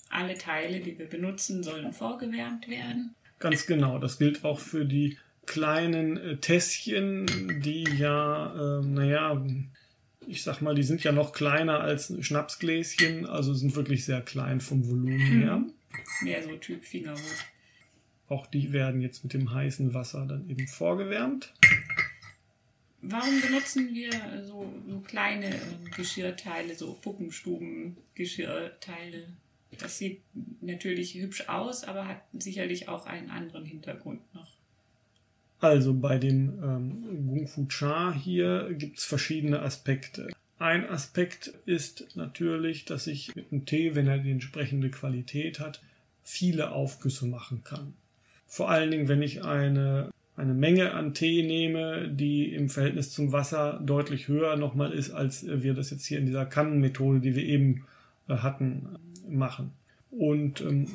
Alle 0.10 0.38
Teile, 0.38 0.80
die 0.80 0.98
wir 0.98 1.08
benutzen, 1.08 1.62
sollen 1.62 1.92
vorgewärmt 1.92 2.70
werden. 2.70 3.16
Ganz 3.40 3.66
genau, 3.66 4.00
das 4.00 4.18
gilt 4.18 4.46
auch 4.46 4.60
für 4.60 4.86
die 4.86 5.18
kleinen 5.46 6.16
äh, 6.16 6.38
Tässchen, 6.38 7.62
die 7.62 7.84
ja, 7.98 8.80
äh, 8.80 8.86
naja, 8.86 9.46
ich 10.26 10.42
sag 10.42 10.62
mal, 10.62 10.74
die 10.74 10.84
sind 10.84 11.04
ja 11.04 11.12
noch 11.12 11.34
kleiner 11.34 11.82
als 11.82 12.14
Schnapsgläschen, 12.22 13.26
also 13.26 13.54
sind 13.54 13.76
wirklich 13.76 14.06
sehr 14.06 14.22
klein 14.22 14.62
vom 14.62 14.88
Volumen 14.88 15.42
Mhm. 15.42 15.74
Mehr 16.22 16.44
so 16.44 16.56
Typ 16.58 16.84
Fingerhut. 16.84 17.46
Auch 18.28 18.48
die 18.48 18.72
werden 18.72 19.02
jetzt 19.02 19.24
mit 19.24 19.34
dem 19.34 19.54
heißen 19.54 19.94
Wasser 19.94 20.26
dann 20.26 20.50
eben 20.50 20.68
vorgewärmt. 20.68 21.54
Warum 23.02 23.40
benutzen 23.42 23.94
wir 23.94 24.12
so, 24.46 24.74
so 24.88 25.02
kleine 25.02 25.48
ähm, 25.48 25.92
Geschirrteile, 25.96 26.74
so 26.74 26.94
Puppenstuben-Geschirrteile? 26.94 29.28
Das 29.78 29.98
sieht 29.98 30.22
natürlich 30.62 31.16
hübsch 31.16 31.50
aus, 31.50 31.84
aber 31.84 32.08
hat 32.08 32.22
sicherlich 32.32 32.88
auch 32.88 33.06
einen 33.06 33.30
anderen 33.30 33.66
Hintergrund 33.66 34.22
noch. 34.34 34.56
Also 35.60 35.94
bei 35.94 36.18
dem 36.18 36.64
ähm, 36.64 37.28
Gung 37.28 37.46
Fu 37.48 37.66
Cha 37.68 38.14
hier 38.14 38.74
gibt 38.74 39.00
es 39.00 39.06
verschiedene 39.06 39.62
Aspekte. 39.62 40.30
Ein 40.60 40.90
Aspekt 40.90 41.48
ist 41.66 42.16
natürlich, 42.16 42.86
dass 42.86 43.08
ich 43.08 43.36
mit 43.36 43.52
einem 43.52 43.66
Tee, 43.66 43.96
wenn 43.96 44.08
er 44.08 44.20
die 44.20 44.32
entsprechende 44.32 44.90
Qualität 44.90 45.60
hat, 45.60 45.82
viele 46.24 46.72
Aufgüsse 46.72 47.26
machen 47.26 47.64
kann. 47.64 47.94
Vor 48.48 48.70
allen 48.70 48.92
Dingen, 48.92 49.08
wenn 49.08 49.22
ich 49.22 49.44
eine, 49.44 50.12
eine 50.38 50.54
Menge 50.54 50.94
an 50.94 51.14
Tee 51.14 51.44
nehme, 51.44 52.08
die 52.08 52.54
im 52.54 52.70
Verhältnis 52.70 53.12
zum 53.12 53.32
Wasser 53.32 53.82
deutlich 53.84 54.28
höher 54.28 54.56
nochmal 54.56 54.92
ist, 54.92 55.12
als 55.12 55.46
wir 55.46 55.74
das 55.74 55.90
jetzt 55.90 56.06
hier 56.06 56.20
in 56.20 56.28
dieser 56.28 56.46
Kannenmethode, 56.46 57.20
die 57.20 57.36
wir 57.36 57.44
eben 57.44 57.86
äh, 58.28 58.36
hatten, 58.36 58.98
machen. 59.28 59.72
Und 60.12 60.62
ähm, 60.62 60.88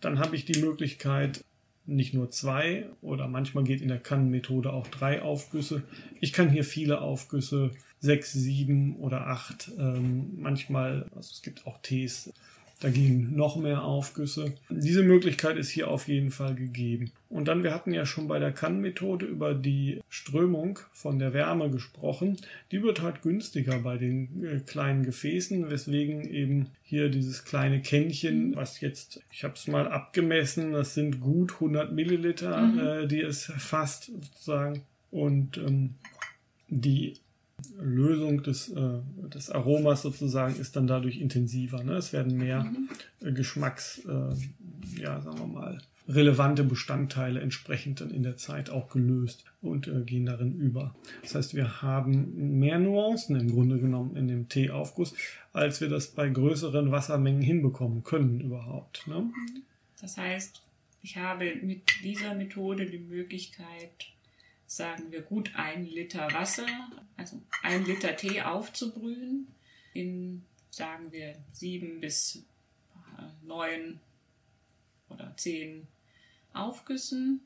dann 0.00 0.18
habe 0.18 0.36
ich 0.36 0.44
die 0.44 0.60
Möglichkeit, 0.60 1.44
nicht 1.86 2.14
nur 2.14 2.30
zwei 2.30 2.86
oder 3.02 3.28
manchmal 3.28 3.64
geht 3.64 3.82
in 3.82 3.88
der 3.88 3.98
Kannenmethode 3.98 4.72
auch 4.72 4.86
drei 4.88 5.20
Aufgüsse. 5.20 5.82
Ich 6.20 6.32
kann 6.32 6.48
hier 6.48 6.64
viele 6.64 7.00
Aufgüsse, 7.00 7.72
sechs, 8.04 8.32
sieben 8.32 8.96
oder 8.96 9.26
acht. 9.26 9.70
Ähm, 9.78 10.32
manchmal, 10.38 11.06
also 11.16 11.30
es 11.32 11.42
gibt 11.42 11.66
auch 11.66 11.78
Tees, 11.82 12.32
da 12.80 12.90
gehen 12.90 13.34
noch 13.34 13.56
mehr 13.56 13.82
Aufgüsse. 13.82 14.52
Diese 14.68 15.02
Möglichkeit 15.02 15.56
ist 15.56 15.70
hier 15.70 15.88
auf 15.88 16.06
jeden 16.08 16.30
Fall 16.30 16.54
gegeben. 16.54 17.12
Und 17.30 17.48
dann, 17.48 17.62
wir 17.62 17.72
hatten 17.72 17.94
ja 17.94 18.04
schon 18.04 18.28
bei 18.28 18.38
der 18.38 18.52
Kannenmethode 18.52 19.24
über 19.24 19.54
die 19.54 20.00
Strömung 20.10 20.80
von 20.92 21.18
der 21.18 21.32
Wärme 21.32 21.70
gesprochen. 21.70 22.36
Die 22.72 22.82
wird 22.82 23.00
halt 23.00 23.22
günstiger 23.22 23.78
bei 23.78 23.96
den 23.96 24.44
äh, 24.44 24.60
kleinen 24.60 25.02
Gefäßen, 25.04 25.70
weswegen 25.70 26.28
eben 26.28 26.66
hier 26.82 27.08
dieses 27.08 27.44
kleine 27.44 27.80
Kännchen, 27.80 28.54
was 28.56 28.80
jetzt, 28.80 29.22
ich 29.32 29.44
habe 29.44 29.54
es 29.54 29.66
mal 29.66 29.88
abgemessen, 29.88 30.72
das 30.72 30.92
sind 30.94 31.20
gut 31.20 31.52
100 31.54 31.92
Milliliter, 31.92 32.60
Mhm. 32.60 32.78
äh, 32.78 33.06
die 33.06 33.20
es 33.22 33.44
fasst 33.56 34.06
sozusagen. 34.20 34.82
Und 35.10 35.56
ähm, 35.58 35.94
die 36.68 37.14
Lösung 37.80 38.42
des, 38.42 38.68
äh, 38.70 39.00
des 39.32 39.50
Aromas 39.50 40.02
sozusagen 40.02 40.56
ist 40.56 40.76
dann 40.76 40.86
dadurch 40.86 41.18
intensiver. 41.18 41.82
Ne? 41.84 41.94
Es 41.94 42.12
werden 42.12 42.36
mehr 42.36 42.64
Mhm. 42.64 42.88
äh, 43.22 43.32
Geschmacks, 43.32 44.02
äh, 44.06 45.00
ja, 45.00 45.20
sagen 45.20 45.38
wir 45.38 45.46
mal, 45.46 45.78
relevante 46.06 46.64
Bestandteile 46.64 47.40
entsprechend 47.40 48.00
dann 48.02 48.10
in 48.10 48.22
der 48.22 48.36
Zeit 48.36 48.68
auch 48.68 48.90
gelöst 48.90 49.44
und 49.62 49.88
äh, 49.88 50.02
gehen 50.02 50.26
darin 50.26 50.54
über. 50.54 50.94
Das 51.22 51.34
heißt, 51.34 51.54
wir 51.54 51.80
haben 51.80 52.58
mehr 52.58 52.78
Nuancen 52.78 53.36
im 53.36 53.50
Grunde 53.50 53.78
genommen 53.78 54.14
in 54.14 54.28
dem 54.28 54.48
Teeaufguss, 54.50 55.14
als 55.54 55.80
wir 55.80 55.88
das 55.88 56.08
bei 56.08 56.28
größeren 56.28 56.90
Wassermengen 56.90 57.40
hinbekommen 57.40 58.04
können 58.04 58.40
überhaupt. 58.40 59.06
Ne? 59.06 59.30
Das 60.00 60.18
heißt, 60.18 60.60
ich 61.02 61.16
habe 61.16 61.54
mit 61.62 61.82
dieser 62.02 62.34
Methode 62.34 62.84
die 62.86 62.98
Möglichkeit, 62.98 64.08
sagen 64.76 65.12
wir 65.12 65.22
gut 65.22 65.52
ein 65.54 65.84
Liter 65.84 66.32
Wasser, 66.32 66.66
also 67.16 67.40
ein 67.62 67.84
Liter 67.84 68.16
Tee 68.16 68.42
aufzubrühen 68.42 69.46
in, 69.92 70.44
sagen 70.70 71.12
wir, 71.12 71.36
sieben 71.52 72.00
bis 72.00 72.44
äh, 73.16 73.46
neun 73.46 74.00
oder 75.08 75.36
zehn 75.36 75.86
Aufgüssen. 76.52 77.40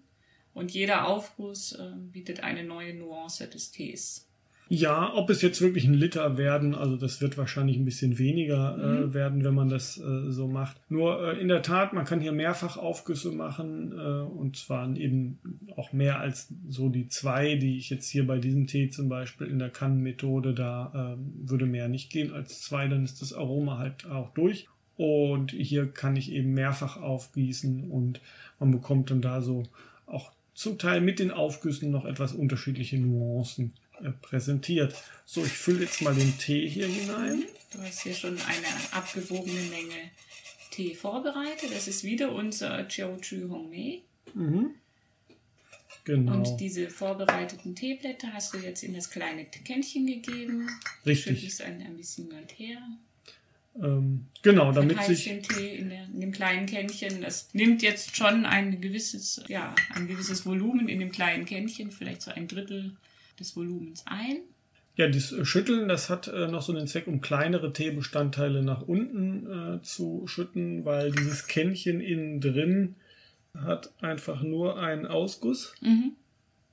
Und 0.54 0.72
jeder 0.72 1.06
Aufguss 1.06 1.72
äh, 1.72 1.92
bietet 1.96 2.40
eine 2.40 2.64
neue 2.64 2.94
Nuance 2.94 3.46
des 3.48 3.70
Tees. 3.70 4.27
Ja, 4.70 5.14
ob 5.14 5.30
es 5.30 5.40
jetzt 5.40 5.60
wirklich 5.62 5.84
ein 5.86 5.94
Liter 5.94 6.36
werden, 6.36 6.74
also 6.74 6.96
das 6.96 7.20
wird 7.22 7.38
wahrscheinlich 7.38 7.76
ein 7.78 7.84
bisschen 7.86 8.18
weniger 8.18 8.76
äh, 8.76 9.06
Mhm. 9.06 9.14
werden, 9.14 9.44
wenn 9.44 9.54
man 9.54 9.68
das 9.70 9.98
äh, 9.98 10.30
so 10.30 10.46
macht. 10.46 10.76
Nur 10.90 11.22
äh, 11.34 11.40
in 11.40 11.48
der 11.48 11.62
Tat, 11.62 11.92
man 11.94 12.04
kann 12.04 12.20
hier 12.20 12.32
mehrfach 12.32 12.76
Aufgüsse 12.76 13.32
machen 13.32 13.92
äh, 13.92 13.96
und 13.98 14.56
zwar 14.56 14.94
eben 14.96 15.38
auch 15.76 15.92
mehr 15.92 16.20
als 16.20 16.52
so 16.68 16.90
die 16.90 17.08
zwei, 17.08 17.54
die 17.56 17.78
ich 17.78 17.88
jetzt 17.88 18.08
hier 18.10 18.26
bei 18.26 18.38
diesem 18.38 18.66
Tee 18.66 18.90
zum 18.90 19.08
Beispiel 19.08 19.46
in 19.46 19.58
der 19.58 19.70
Kannenmethode, 19.70 20.52
da 20.52 21.16
äh, 21.16 21.48
würde 21.48 21.64
mehr 21.66 21.88
nicht 21.88 22.10
gehen 22.10 22.32
als 22.34 22.60
zwei, 22.60 22.88
dann 22.88 23.04
ist 23.04 23.22
das 23.22 23.32
Aroma 23.32 23.78
halt 23.78 24.06
auch 24.10 24.34
durch. 24.34 24.68
Und 24.98 25.52
hier 25.52 25.86
kann 25.86 26.16
ich 26.16 26.32
eben 26.32 26.52
mehrfach 26.52 27.00
aufgießen 27.00 27.88
und 27.90 28.20
man 28.58 28.70
bekommt 28.72 29.10
dann 29.10 29.22
da 29.22 29.40
so 29.40 29.62
auch 30.06 30.32
zum 30.54 30.76
Teil 30.76 31.00
mit 31.00 31.20
den 31.20 31.30
Aufgüssen 31.30 31.90
noch 31.92 32.04
etwas 32.04 32.32
unterschiedliche 32.32 32.98
Nuancen 32.98 33.66
äh, 33.66 33.87
präsentiert. 34.22 34.94
So, 35.24 35.44
ich 35.44 35.52
fülle 35.52 35.84
jetzt 35.84 36.02
mal 36.02 36.14
den 36.14 36.36
Tee 36.38 36.68
hier 36.68 36.86
hinein. 36.86 37.44
Du 37.72 37.80
hast 37.80 38.02
hier 38.02 38.14
schon 38.14 38.38
eine 38.40 38.92
abgewogene 38.92 39.60
Menge 39.62 40.10
Tee 40.70 40.94
vorbereitet. 40.94 41.70
Das 41.72 41.88
ist 41.88 42.04
wieder 42.04 42.32
unser 42.32 42.86
Chiaochu 42.88 43.48
Hongmei. 43.50 44.00
Mhm. 44.34 44.70
Genau. 46.04 46.36
Und 46.36 46.56
diese 46.58 46.88
vorbereiteten 46.88 47.74
Teeblätter 47.74 48.32
hast 48.32 48.54
du 48.54 48.58
jetzt 48.58 48.82
in 48.82 48.94
das 48.94 49.10
kleine 49.10 49.44
Kännchen 49.44 50.06
gegeben. 50.06 50.70
Richtig. 51.04 51.40
Schüttest 51.40 51.62
ein, 51.62 51.82
ein 51.82 51.96
bisschen 51.96 52.30
Gold 52.30 52.58
her. 52.58 52.78
Ähm, 53.82 54.24
genau, 54.42 54.72
damit 54.72 54.96
Verteilst 54.96 55.24
sich. 55.24 55.32
den 55.32 55.42
Tee 55.42 55.76
in, 55.76 55.90
der, 55.90 56.04
in 56.04 56.20
dem 56.20 56.32
kleinen 56.32 56.66
Kännchen. 56.66 57.20
Das 57.20 57.50
nimmt 57.52 57.82
jetzt 57.82 58.16
schon 58.16 58.46
ein 58.46 58.80
gewisses, 58.80 59.42
ja, 59.48 59.74
ein 59.94 60.08
gewisses 60.08 60.46
Volumen 60.46 60.88
in 60.88 60.98
dem 60.98 61.12
kleinen 61.12 61.44
Kännchen, 61.44 61.90
vielleicht 61.90 62.22
so 62.22 62.30
ein 62.30 62.48
Drittel 62.48 62.96
des 63.38 63.56
Volumens 63.56 64.04
ein. 64.06 64.38
Ja, 64.96 65.08
das 65.08 65.32
Schütteln, 65.46 65.88
das 65.88 66.10
hat 66.10 66.26
äh, 66.28 66.48
noch 66.48 66.62
so 66.62 66.72
den 66.72 66.88
Zweck, 66.88 67.06
um 67.06 67.20
kleinere 67.20 67.72
Teebestandteile 67.72 68.62
nach 68.64 68.82
unten 68.82 69.46
äh, 69.76 69.82
zu 69.82 70.26
schütten, 70.26 70.84
weil 70.84 71.12
dieses 71.12 71.46
Kännchen 71.46 72.00
innen 72.00 72.40
drin 72.40 72.96
hat 73.56 73.92
einfach 74.02 74.42
nur 74.42 74.78
einen 74.80 75.06
Ausguss 75.06 75.74
Mhm. 75.80 76.12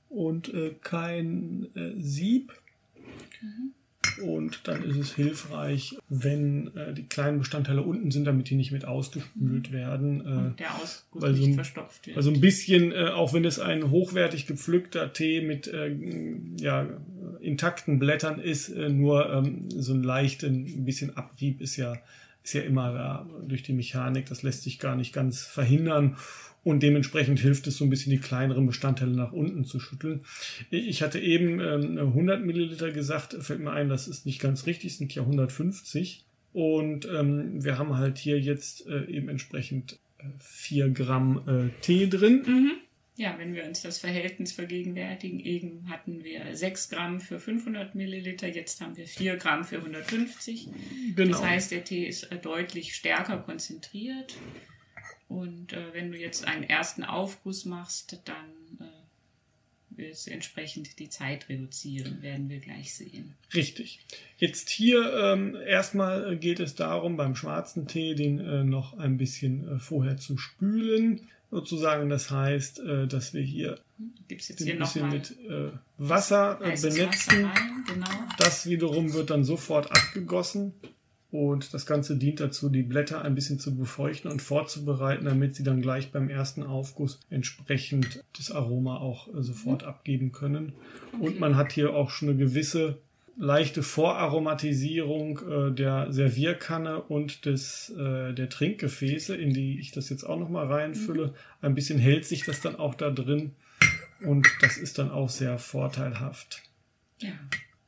und 0.08 0.52
äh, 0.52 0.74
kein 0.80 1.68
äh, 1.76 1.92
Sieb. 2.00 2.52
Und 4.22 4.60
dann 4.68 4.82
ist 4.84 4.96
es 4.96 5.14
hilfreich, 5.14 5.96
wenn 6.08 6.74
äh, 6.76 6.94
die 6.94 7.04
kleinen 7.04 7.38
Bestandteile 7.38 7.82
unten 7.82 8.10
sind, 8.10 8.24
damit 8.24 8.50
die 8.50 8.54
nicht 8.54 8.72
mit 8.72 8.84
ausgespült 8.84 9.72
werden. 9.72 10.20
Äh, 10.20 10.28
Und 10.28 10.60
der 10.60 10.74
Ausguss 10.74 11.22
weil 11.22 11.34
so 11.34 11.44
nicht 11.44 11.54
verstopft 11.54 12.06
wird. 12.06 12.16
Also 12.16 12.30
ein 12.30 12.40
bisschen, 12.40 12.92
äh, 12.92 13.08
auch 13.08 13.32
wenn 13.32 13.44
es 13.44 13.58
ein 13.58 13.90
hochwertig 13.90 14.46
gepflückter 14.46 15.12
Tee 15.12 15.40
mit 15.40 15.66
äh, 15.68 15.94
ja, 16.58 16.86
intakten 17.40 17.98
Blättern 17.98 18.40
ist, 18.40 18.68
äh, 18.68 18.88
nur 18.88 19.30
ähm, 19.32 19.68
so 19.70 19.94
ein 19.94 20.02
leichten, 20.02 20.64
ein 20.66 20.84
bisschen 20.84 21.16
Abrieb 21.16 21.60
ist 21.60 21.76
ja, 21.76 21.96
ist 22.42 22.54
ja 22.54 22.62
immer 22.62 22.92
da 22.92 23.28
durch 23.46 23.62
die 23.62 23.72
Mechanik. 23.72 24.26
Das 24.26 24.42
lässt 24.42 24.62
sich 24.62 24.78
gar 24.78 24.96
nicht 24.96 25.12
ganz 25.12 25.42
verhindern. 25.42 26.16
Und 26.66 26.82
dementsprechend 26.82 27.38
hilft 27.38 27.68
es 27.68 27.76
so 27.76 27.84
ein 27.84 27.90
bisschen, 27.90 28.10
die 28.10 28.18
kleineren 28.18 28.66
Bestandteile 28.66 29.12
nach 29.12 29.30
unten 29.30 29.64
zu 29.64 29.78
schütteln. 29.78 30.24
Ich 30.68 31.00
hatte 31.00 31.20
eben 31.20 31.60
ähm, 31.60 31.96
100 31.96 32.44
Milliliter 32.44 32.90
gesagt, 32.90 33.36
fällt 33.40 33.60
mir 33.60 33.70
ein, 33.70 33.88
das 33.88 34.08
ist 34.08 34.26
nicht 34.26 34.40
ganz 34.40 34.66
richtig, 34.66 34.90
es 34.90 34.98
sind 34.98 35.14
ja 35.14 35.22
150. 35.22 36.24
Und 36.52 37.06
ähm, 37.06 37.62
wir 37.62 37.78
haben 37.78 37.96
halt 37.96 38.18
hier 38.18 38.40
jetzt 38.40 38.84
äh, 38.88 39.04
eben 39.04 39.28
entsprechend 39.28 40.00
4 40.40 40.88
Gramm 40.88 41.42
äh, 41.46 41.82
Tee 41.82 42.08
drin. 42.08 42.42
Mhm. 42.44 42.72
Ja, 43.14 43.36
wenn 43.38 43.54
wir 43.54 43.64
uns 43.64 43.82
das 43.82 43.98
Verhältnis 43.98 44.50
vergegenwärtigen, 44.50 45.38
eben 45.38 45.88
hatten 45.88 46.24
wir 46.24 46.56
6 46.56 46.88
Gramm 46.88 47.20
für 47.20 47.38
500 47.38 47.94
Milliliter, 47.94 48.48
jetzt 48.48 48.80
haben 48.80 48.96
wir 48.96 49.06
4 49.06 49.36
Gramm 49.36 49.62
für 49.62 49.76
150. 49.76 50.68
Genau. 51.14 51.30
Das 51.30 51.44
heißt, 51.44 51.70
der 51.70 51.84
Tee 51.84 52.08
ist 52.08 52.24
äh, 52.24 52.38
deutlich 52.38 52.96
stärker 52.96 53.38
konzentriert. 53.38 54.34
Und 55.28 55.72
äh, 55.72 55.92
wenn 55.92 56.12
du 56.12 56.18
jetzt 56.18 56.46
einen 56.46 56.62
ersten 56.62 57.02
Aufguss 57.02 57.64
machst, 57.64 58.20
dann 58.24 58.86
äh, 58.86 59.96
wird 59.96 60.12
es 60.12 60.26
entsprechend 60.26 60.98
die 60.98 61.08
Zeit 61.08 61.48
reduzieren, 61.48 62.22
werden 62.22 62.48
wir 62.48 62.60
gleich 62.60 62.94
sehen. 62.94 63.34
Richtig. 63.54 64.00
Jetzt 64.38 64.70
hier 64.70 65.12
ähm, 65.14 65.56
erstmal 65.56 66.34
äh, 66.34 66.36
geht 66.36 66.60
es 66.60 66.74
darum, 66.74 67.16
beim 67.16 67.34
schwarzen 67.34 67.88
Tee 67.88 68.14
den 68.14 68.38
äh, 68.38 68.62
noch 68.62 68.98
ein 68.98 69.16
bisschen 69.16 69.76
äh, 69.76 69.78
vorher 69.78 70.16
zu 70.16 70.36
spülen. 70.36 71.22
Sozusagen, 71.50 72.08
das 72.08 72.30
heißt, 72.30 72.80
äh, 72.80 73.06
dass 73.06 73.32
wir 73.32 73.42
hier 73.42 73.80
Gibt 74.28 74.42
es 74.42 74.48
jetzt 74.48 74.60
den 74.60 74.66
hier 74.66 74.74
ein 74.74 74.80
bisschen 74.80 75.08
mit 75.08 75.36
Wasser 75.96 76.56
benetzen. 76.56 77.08
Wasser 77.08 77.44
rein? 77.44 77.84
Genau. 77.86 78.06
Das 78.38 78.68
wiederum 78.68 79.12
wird 79.12 79.30
dann 79.30 79.44
sofort 79.44 79.90
abgegossen 79.90 80.74
und 81.30 81.74
das 81.74 81.86
Ganze 81.86 82.16
dient 82.16 82.40
dazu, 82.40 82.68
die 82.68 82.82
Blätter 82.82 83.22
ein 83.22 83.34
bisschen 83.34 83.58
zu 83.58 83.76
befeuchten 83.76 84.30
und 84.30 84.42
vorzubereiten, 84.42 85.24
damit 85.24 85.54
sie 85.54 85.64
dann 85.64 85.82
gleich 85.82 86.12
beim 86.12 86.28
ersten 86.28 86.62
Aufguss 86.62 87.20
entsprechend 87.30 88.24
das 88.36 88.50
Aroma 88.50 88.98
auch 88.98 89.28
äh, 89.28 89.42
sofort 89.42 89.84
abgeben 89.84 90.32
können. 90.32 90.72
Und 91.20 91.40
man 91.40 91.56
hat 91.56 91.72
hier 91.72 91.94
auch 91.94 92.10
schon 92.10 92.28
eine 92.28 92.38
gewisse 92.38 92.98
leichte 93.38 93.82
Voraromatisierung 93.82 95.40
äh, 95.48 95.72
der 95.72 96.12
Servierkanne 96.12 97.02
und 97.02 97.44
des, 97.44 97.90
äh, 97.90 98.32
der 98.32 98.48
Trinkgefäße, 98.48 99.36
in 99.36 99.52
die 99.52 99.78
ich 99.78 99.92
das 99.92 100.08
jetzt 100.08 100.24
auch 100.24 100.38
nochmal 100.38 100.66
reinfülle. 100.66 101.28
Mhm. 101.28 101.32
Ein 101.60 101.74
bisschen 101.74 101.98
hält 101.98 102.24
sich 102.24 102.44
das 102.44 102.60
dann 102.60 102.76
auch 102.76 102.94
da 102.94 103.10
drin 103.10 103.52
und 104.24 104.46
das 104.62 104.78
ist 104.78 104.98
dann 104.98 105.10
auch 105.10 105.28
sehr 105.28 105.58
vorteilhaft. 105.58 106.62
Ja. 107.20 107.32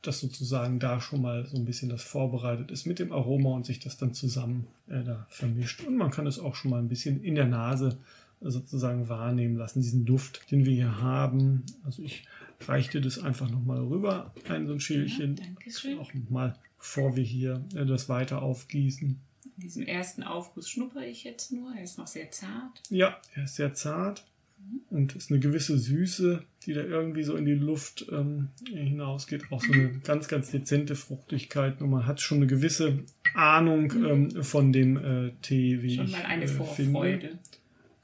Dass 0.01 0.19
sozusagen 0.19 0.79
da 0.79 1.01
schon 1.01 1.21
mal 1.21 1.45
so 1.45 1.57
ein 1.57 1.65
bisschen 1.65 1.89
das 1.89 2.03
vorbereitet 2.03 2.71
ist 2.71 2.85
mit 2.85 2.99
dem 2.99 3.11
Aroma 3.11 3.49
und 3.49 3.65
sich 3.65 3.79
das 3.79 3.97
dann 3.97 4.13
zusammen 4.13 4.67
äh, 4.87 5.03
da 5.03 5.25
vermischt. 5.29 5.83
Und 5.85 5.97
man 5.97 6.11
kann 6.11 6.25
es 6.25 6.39
auch 6.39 6.55
schon 6.55 6.71
mal 6.71 6.79
ein 6.79 6.87
bisschen 6.87 7.23
in 7.23 7.35
der 7.35 7.47
Nase 7.47 7.97
sozusagen 8.41 9.09
wahrnehmen 9.09 9.57
lassen, 9.57 9.81
diesen 9.81 10.05
Duft, 10.05 10.49
den 10.51 10.65
wir 10.65 10.73
hier 10.73 11.01
haben. 11.01 11.63
Also 11.83 12.01
ich 12.03 12.25
reiche 12.67 12.91
dir 12.91 13.01
das 13.01 13.19
einfach 13.19 13.49
nochmal 13.49 13.79
rüber, 13.79 14.33
ein 14.47 14.67
so 14.67 14.73
ein 14.73 14.79
Schälchen. 14.79 15.35
Ja, 15.37 15.43
Dankeschön. 15.45 15.99
Auch 15.99 16.13
nochmal, 16.13 16.55
bevor 16.77 17.15
wir 17.15 17.23
hier 17.23 17.63
äh, 17.75 17.85
das 17.85 18.09
weiter 18.09 18.41
aufgießen. 18.41 19.19
In 19.57 19.61
diesem 19.61 19.83
ersten 19.83 20.23
Aufguss 20.23 20.69
schnuppere 20.69 21.05
ich 21.05 21.23
jetzt 21.23 21.51
nur. 21.51 21.75
Er 21.75 21.83
ist 21.83 21.97
noch 21.97 22.07
sehr 22.07 22.31
zart. 22.31 22.81
Ja, 22.89 23.19
er 23.35 23.43
ist 23.43 23.55
sehr 23.55 23.73
zart. 23.73 24.25
Mhm. 24.57 24.81
Und 24.89 25.15
ist 25.15 25.31
eine 25.31 25.39
gewisse 25.39 25.77
Süße, 25.77 26.43
die 26.69 26.75
da 26.75 26.83
irgendwie 26.83 27.23
so 27.23 27.35
in 27.35 27.45
die 27.45 27.55
Luft 27.55 28.05
ähm, 28.11 28.49
hinausgeht. 28.71 29.51
Auch 29.51 29.59
so 29.59 29.73
eine 29.73 29.89
ganz, 30.03 30.27
ganz 30.27 30.51
dezente 30.51 30.95
Fruchtigkeit. 30.95 31.81
Und 31.81 31.89
man 31.89 32.05
hat 32.05 32.21
schon 32.21 32.37
eine 32.37 32.45
gewisse 32.45 32.99
Ahnung 33.33 33.91
mhm. 33.91 34.05
ähm, 34.35 34.43
von 34.43 34.71
dem 34.71 34.97
äh, 34.97 35.31
Tee, 35.41 35.81
wie 35.81 35.95
schon 35.95 36.05
ich 36.05 36.11
mal 36.11 36.25
eine 36.25 36.43
äh, 36.43 36.47
Vorfreude. 36.47 37.27
Finde. 37.29 37.39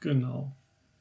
Genau. 0.00 0.56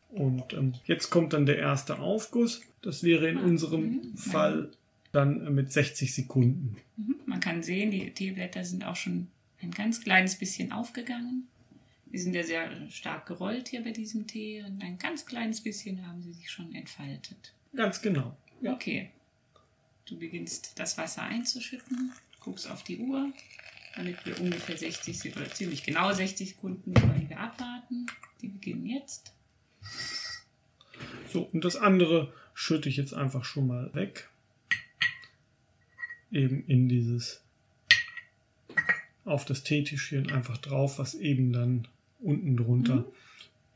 Und 0.09 0.53
ähm, 0.53 0.75
jetzt 0.85 1.09
kommt 1.09 1.33
dann 1.33 1.47
der 1.47 1.57
erste 1.57 1.97
Aufguss. 1.97 2.61
Das 2.83 3.03
wäre 3.03 3.27
in 3.29 3.39
ah, 3.39 3.43
unserem 3.43 3.81
mhm. 3.81 4.15
Fall 4.15 4.69
dann 5.11 5.47
äh, 5.47 5.49
mit 5.49 5.71
60 5.71 6.13
Sekunden. 6.13 6.77
Mhm. 6.97 7.15
Man 7.25 7.39
kann 7.39 7.63
sehen, 7.63 7.89
die 7.89 8.11
Teeblätter 8.11 8.63
sind 8.63 8.85
auch 8.85 8.95
schon 8.95 9.25
ein 9.59 9.71
ganz 9.71 10.01
kleines 10.01 10.35
bisschen 10.35 10.71
aufgegangen. 10.71 11.47
Die 12.13 12.19
sind 12.19 12.35
ja 12.35 12.43
sehr 12.43 12.69
stark 12.91 13.25
gerollt 13.25 13.69
hier 13.69 13.83
bei 13.83 13.89
diesem 13.89 14.27
Tee 14.27 14.61
und 14.61 14.83
ein 14.83 14.99
ganz 14.99 15.25
kleines 15.25 15.61
bisschen 15.61 16.05
haben 16.05 16.21
sie 16.21 16.33
sich 16.33 16.51
schon 16.51 16.75
entfaltet. 16.75 17.54
Ganz 17.75 18.01
genau. 18.01 18.37
Ja. 18.61 18.73
Okay. 18.73 19.11
Du 20.05 20.17
beginnst 20.17 20.77
das 20.79 20.97
Wasser 20.97 21.23
einzuschütten, 21.23 22.13
guckst 22.39 22.69
auf 22.69 22.83
die 22.83 22.99
Uhr, 22.99 23.31
damit 23.95 24.23
wir 24.25 24.39
ungefähr 24.39 24.77
60 24.77 25.35
oder 25.35 25.49
ziemlich 25.49 25.83
genau 25.83 26.13
60 26.13 26.49
Sekunden 26.49 26.95
wollen 26.95 27.27
wir 27.27 27.39
abwarten. 27.39 28.05
Die 28.41 28.49
beginnen 28.49 28.85
jetzt. 28.85 29.33
So, 31.31 31.43
und 31.43 31.65
das 31.65 31.75
andere 31.75 32.31
schütte 32.53 32.87
ich 32.87 32.97
jetzt 32.97 33.13
einfach 33.13 33.43
schon 33.43 33.67
mal 33.67 33.93
weg. 33.93 34.29
Eben 36.31 36.65
in 36.67 36.87
dieses, 36.87 37.41
auf 39.25 39.45
das 39.45 39.63
Teetischchen 39.63 40.31
einfach 40.31 40.57
drauf, 40.57 40.99
was 40.99 41.15
eben 41.15 41.51
dann 41.51 41.87
unten 42.19 42.57
drunter 42.57 43.05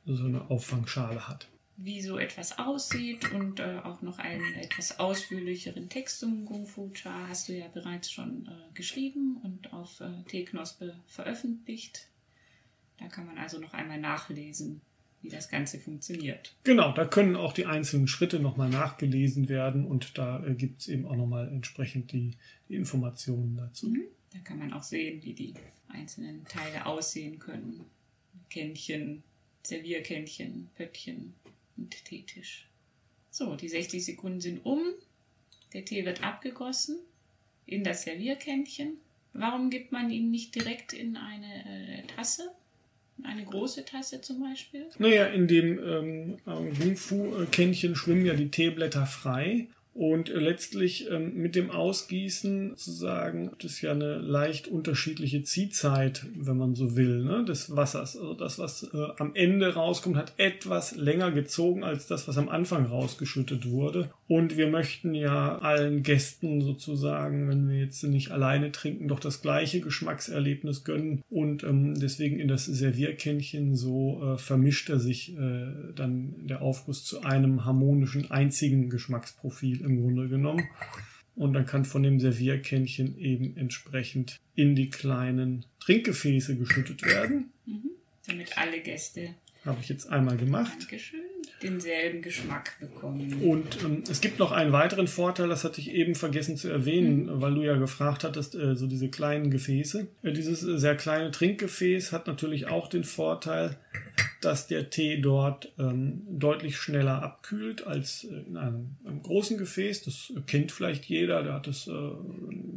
mhm. 0.06 0.15
so 0.15 0.25
eine 0.25 0.50
Auffangschale 0.50 1.27
hat. 1.27 1.48
Wie 1.81 2.01
so 2.01 2.17
etwas 2.17 2.59
aussieht 2.59 3.31
und 3.31 3.62
äh, 3.62 3.79
auch 3.83 4.01
noch 4.01 4.19
einen 4.19 4.53
etwas 4.55 5.00
ausführlicheren 5.00 5.88
Text 5.88 6.19
zum 6.19 6.43
Kung 6.43 6.67
Fu 6.67 6.89
Cha 6.89 7.29
hast 7.29 7.48
du 7.48 7.53
ja 7.53 7.69
bereits 7.69 8.12
schon 8.12 8.48
äh, 8.48 8.74
geschrieben 8.74 9.38
und 9.43 9.71
auf 9.71 10.01
äh, 10.01 10.24
Teeknospe 10.27 11.00
veröffentlicht. 11.07 12.09
Da 12.98 13.07
kann 13.07 13.25
man 13.25 13.38
also 13.38 13.59
noch 13.59 13.74
einmal 13.74 13.98
nachlesen, 13.98 14.81
wie 15.21 15.29
das 15.29 15.48
Ganze 15.48 15.79
funktioniert. 15.79 16.53
Genau, 16.65 16.91
da 16.91 17.05
können 17.05 17.38
auch 17.38 17.53
die 17.53 17.65
einzelnen 17.65 18.09
Schritte 18.09 18.41
nochmal 18.41 18.69
nachgelesen 18.69 19.48
werden 19.48 19.86
und 19.86 20.17
da 20.17 20.45
äh, 20.45 20.55
gibt 20.55 20.81
es 20.81 20.89
eben 20.89 21.05
auch 21.05 21.15
nochmal 21.15 21.48
entsprechend 21.48 22.12
die, 22.12 22.36
die 22.67 22.75
Informationen 22.75 23.55
dazu. 23.55 23.88
Mhm. 23.88 24.03
Da 24.33 24.39
kann 24.39 24.59
man 24.59 24.74
auch 24.74 24.83
sehen, 24.83 25.24
wie 25.24 25.33
die 25.33 25.53
einzelnen 25.88 26.43
Teile 26.43 26.86
aussehen 26.86 27.39
können. 27.39 27.86
Kännchen, 28.50 29.24
Servierkännchen, 29.63 30.67
Pöttchen 30.75 31.36
und 31.79 32.05
Teetisch. 32.05 32.68
So, 33.31 33.55
die 33.55 33.70
60 33.70 34.03
Sekunden 34.03 34.42
sind 34.42 34.65
um. 34.65 34.81
Der 35.74 35.85
Tee 35.85 36.05
wird 36.05 36.24
abgegossen 36.24 36.98
in 37.65 37.83
das 37.83 38.03
Servierkännchen. 38.03 38.98
Warum 39.33 39.70
gibt 39.70 39.92
man 39.92 40.09
ihn 40.09 40.31
nicht 40.31 40.55
direkt 40.55 40.94
in 40.94 41.15
eine 41.15 41.65
äh, 41.65 42.07
Tasse? 42.15 42.51
Eine 43.24 43.46
große 43.46 43.85
Tasse 43.85 44.22
zum 44.22 44.39
Beispiel? 44.39 44.87
Naja, 44.98 45.27
in 45.27 45.48
dem 45.48 45.77
ähm, 45.77 46.37
Wing-Fu-Kännchen 46.46 47.96
schwimmen 47.96 48.25
ja 48.25 48.33
die 48.33 48.50
Teeblätter 48.50 49.05
frei 49.05 49.68
und 50.00 50.29
letztlich 50.29 51.12
ähm, 51.12 51.33
mit 51.35 51.55
dem 51.55 51.72
Ausgießen 51.72 52.70
sozusagen 52.70 53.50
gibt 53.50 53.66
es 53.66 53.81
ja 53.81 53.92
eine 53.92 54.20
leicht 54.20 54.70
unterschiedliche 54.70 55.44
Ziehzeit, 55.44 56.25
wenn 56.38 56.55
man 56.55 56.74
so 56.74 56.96
will, 56.96 57.22
ne, 57.22 57.44
des 57.44 57.75
Wassers. 57.75 58.16
Also 58.16 58.33
das, 58.33 58.57
was 58.59 58.83
äh, 58.94 59.07
am 59.18 59.35
Ende 59.35 59.74
rauskommt, 59.74 60.16
hat 60.16 60.31
etwas 60.38 60.96
länger 60.96 61.33
gezogen 61.33 61.83
als 61.83 62.07
das, 62.07 62.29
was 62.29 62.38
am 62.38 62.48
Anfang 62.48 62.85
rausgeschüttet 62.85 63.70
wurde. 63.70 64.09
Und 64.29 64.55
wir 64.55 64.70
möchten 64.70 65.14
ja 65.14 65.57
allen 65.57 66.01
Gästen 66.01 66.62
sozusagen, 66.62 67.50
wenn 67.50 67.68
wir 67.68 67.79
jetzt 67.79 68.01
nicht 68.03 68.31
alleine 68.31 68.72
trinken, 68.72 69.09
doch 69.09 69.20
das 69.20 69.42
gleiche 69.42 69.81
Geschmackserlebnis 69.81 70.85
gönnen. 70.85 71.24
Und 71.29 71.64
ähm, 71.66 72.00
deswegen 72.00 72.40
in 72.40 72.48
das 72.48 72.64
Servierkännchen 72.64 73.75
so 73.75 74.22
äh, 74.24 74.38
vermischt 74.38 74.90
er 74.90 75.00
sich 75.00 75.38
äh, 75.38 75.68
dann 75.94 76.35
der 76.48 76.62
Aufguss 76.62 77.03
zu 77.03 77.24
einem 77.24 77.66
harmonischen 77.66 78.31
einzigen 78.31 78.90
Geschmacksprofil 78.90 79.88
im 79.89 80.01
Grunde 80.01 80.29
genommen. 80.29 80.67
Und 81.35 81.53
dann 81.53 81.65
kann 81.65 81.85
von 81.85 82.03
dem 82.03 82.19
Servierkännchen 82.19 83.17
eben 83.17 83.55
entsprechend 83.55 84.39
in 84.55 84.75
die 84.75 84.89
kleinen 84.89 85.65
Trinkgefäße 85.79 86.57
geschüttet 86.57 87.03
werden. 87.03 87.51
Mhm. 87.65 87.91
Damit 88.27 88.57
alle 88.57 88.81
Gäste. 88.81 89.35
Habe 89.65 89.79
ich 89.81 89.89
jetzt 89.89 90.09
einmal 90.09 90.37
gemacht. 90.37 90.74
Dankeschön. 90.79 91.19
Denselben 91.61 92.22
Geschmack 92.22 92.79
bekommen. 92.79 93.41
Und 93.43 93.83
ähm, 93.83 94.03
es 94.09 94.22
gibt 94.22 94.39
noch 94.39 94.53
einen 94.53 94.72
weiteren 94.72 95.07
Vorteil, 95.07 95.50
das 95.50 95.65
hatte 95.65 95.81
ich 95.81 95.91
eben 95.91 96.15
vergessen 96.15 96.55
zu 96.55 96.69
erwähnen, 96.69 97.25
mhm. 97.25 97.41
weil 97.41 97.53
du 97.55 97.63
ja 97.63 97.75
gefragt 97.75 98.24
hattest, 98.24 98.55
äh, 98.55 98.75
so 98.75 98.87
diese 98.87 99.09
kleinen 99.09 99.51
Gefäße. 99.51 100.07
Äh, 100.24 100.31
dieses 100.31 100.63
äh, 100.63 100.79
sehr 100.79 100.95
kleine 100.95 101.31
Trinkgefäß 101.31 102.13
hat 102.13 102.27
natürlich 102.27 102.67
auch 102.67 102.87
den 102.87 103.03
Vorteil, 103.03 103.75
dass 104.39 104.67
der 104.67 104.89
Tee 104.89 105.19
dort 105.19 105.74
ähm, 105.77 106.22
deutlich 106.29 106.77
schneller 106.77 107.22
abkühlt 107.22 107.85
als 107.85 108.24
in 108.24 108.55
einem, 108.55 108.95
einem, 109.03 109.22
großen 109.22 109.57
Gefäß. 109.57 110.03
Das 110.03 110.31
kennt 110.48 110.72
vielleicht 110.72 111.05
jeder, 111.05 111.43
der 111.43 111.55
hat 111.55 111.67
das, 111.67 111.87
äh, 111.87 111.91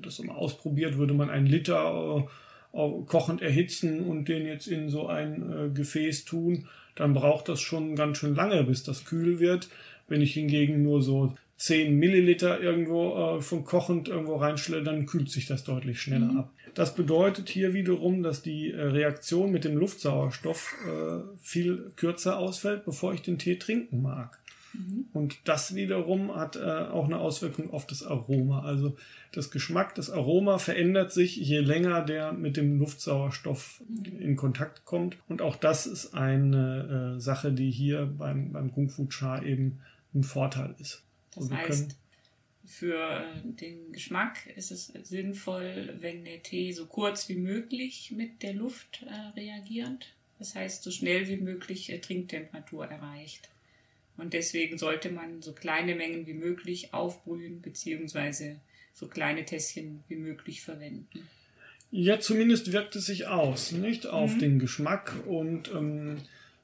das 0.01 0.18
mal 0.25 0.35
ausprobiert, 0.35 0.99
würde 0.99 1.14
man 1.14 1.31
einen 1.31 1.47
Liter 1.47 2.27
äh, 2.27 2.31
kochend 2.73 3.43
erhitzen 3.43 4.01
und 4.01 4.29
den 4.29 4.47
jetzt 4.47 4.67
in 4.67 4.89
so 4.89 5.07
ein 5.07 5.53
äh, 5.53 5.69
Gefäß 5.71 6.25
tun, 6.25 6.69
dann 6.95 7.15
braucht 7.15 7.49
das 7.49 7.61
schon 7.61 7.97
ganz 7.97 8.19
schön 8.19 8.35
lange, 8.35 8.65
bis 8.65 8.83
das 8.83 9.05
kühl 9.05 9.41
wird. 9.41 9.69
Wenn 10.09 10.21
ich 10.21 10.35
hingegen 10.35 10.83
nur 10.83 11.03
so 11.03 11.35
10 11.57 11.97
Milliliter 11.97 12.61
irgendwo 12.61 13.37
äh, 13.37 13.41
von 13.41 13.65
kochend 13.65 14.09
irgendwo 14.09 14.37
reinstelle, 14.37 14.83
dann 14.83 15.07
kühlt 15.07 15.31
sich 15.31 15.47
das 15.47 15.65
deutlich 15.65 16.01
schneller 16.01 16.33
mhm. 16.33 16.39
ab. 16.39 16.51
Das 16.75 16.95
bedeutet 16.95 17.49
hier 17.51 17.75
wiederum, 17.75 18.23
dass 18.23 18.43
die 18.43 18.73
äh, 18.73 18.81
Reaktion 18.81 19.53
mit 19.53 19.65
dem 19.65 19.77
Luftsauerstoff 19.77 20.75
äh, 20.87 21.21
viel 21.41 21.93
kürzer 21.97 22.39
ausfällt, 22.39 22.85
bevor 22.85 23.13
ich 23.13 23.23
den 23.23 23.39
Tee 23.39 23.57
trinken 23.57 24.03
mag. 24.03 24.39
Mhm. 24.75 25.07
Und 25.13 25.37
das 25.45 25.75
wiederum 25.75 26.35
hat 26.35 26.57
äh, 26.57 26.61
auch 26.61 27.05
eine 27.05 27.19
Auswirkung 27.19 27.71
auf 27.71 27.87
das 27.87 28.03
Aroma. 28.03 28.63
Also 28.63 28.97
das 29.33 29.51
Geschmack, 29.51 29.95
das 29.95 30.11
Aroma 30.11 30.59
verändert 30.59 31.13
sich, 31.13 31.37
je 31.37 31.61
länger 31.61 32.03
der 32.03 32.33
mit 32.33 32.57
dem 32.57 32.79
Luftsauerstoff 32.79 33.83
mhm. 33.89 34.21
in 34.21 34.37
Kontakt 34.37 34.85
kommt. 34.85 35.17
Und 35.29 35.43
auch 35.43 35.57
das 35.57 35.87
ist 35.87 36.15
eine 36.15 37.17
äh, 37.17 37.21
Sache, 37.21 37.53
die 37.53 37.71
hier 37.71 38.07
beim, 38.07 38.53
beim 38.53 38.73
Kung 38.73 38.89
Fu 38.89 39.07
Cha 39.07 39.43
eben 39.43 39.81
ein 40.15 40.25
Vorteil 40.25 40.75
ist. 40.79 41.03
Das 41.35 41.45
also 41.45 41.57
heißt, 41.57 41.97
für 42.65 42.97
äh, 42.97 43.25
den 43.45 43.93
Geschmack 43.93 44.47
ist 44.57 44.71
es 44.71 44.87
sinnvoll, 44.87 45.97
wenn 46.01 46.25
der 46.25 46.43
Tee 46.43 46.73
so 46.73 46.87
kurz 46.87 47.29
wie 47.29 47.37
möglich 47.37 48.13
mit 48.17 48.43
der 48.43 48.55
Luft 48.55 49.05
äh, 49.07 49.39
reagiert. 49.39 50.15
Das 50.39 50.55
heißt, 50.55 50.83
so 50.83 50.91
schnell 50.91 51.29
wie 51.29 51.37
möglich 51.37 51.91
äh, 51.91 51.99
Trinktemperatur 51.99 52.87
erreicht. 52.87 53.49
Und 54.23 54.35
deswegen 54.35 54.79
sollte 54.79 55.11
man 55.11 55.43
so 55.43 55.53
kleine 55.53 55.97
Mengen 55.97 56.29
wie 56.29 56.35
möglich 56.35 56.95
aufbrühen, 56.95 57.61
beziehungsweise 57.61 58.61
so 58.95 59.09
kleine 59.09 59.45
Tässchen 59.45 60.05
wie 60.07 60.15
möglich 60.15 60.63
verwenden. 60.63 61.29
Ja, 61.91 62.21
zumindest 62.21 62.73
wirkt 62.73 62.95
es 62.95 63.07
sich 63.07 63.27
aus, 63.27 63.73
nicht? 63.73 64.07
Auf 64.07 64.37
mhm. 64.37 64.39
den 64.39 64.59
Geschmack 64.61 65.13
und 65.27 65.71
ähm, 65.75 66.19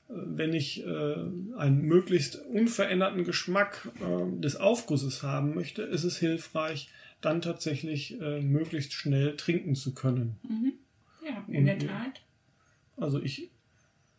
wenn 0.08 0.54
ich 0.54 0.86
äh, 0.86 1.14
einen 1.56 1.82
möglichst 1.82 2.36
unveränderten 2.46 3.24
Geschmack 3.24 3.90
äh, 4.00 4.40
des 4.40 4.56
Aufgusses 4.56 5.24
haben 5.24 5.54
möchte, 5.54 5.82
ist 5.82 6.04
es 6.04 6.16
hilfreich, 6.16 6.88
dann 7.20 7.42
tatsächlich 7.42 8.20
äh, 8.20 8.40
möglichst 8.40 8.92
schnell 8.92 9.36
trinken 9.36 9.74
zu 9.74 9.94
können. 9.94 10.36
Mhm. 10.48 10.72
Ja, 11.26 11.44
in 11.48 11.56
Und, 11.56 11.66
der 11.66 11.78
Tat. 11.80 12.22
Also 12.96 13.20
ich, 13.20 13.50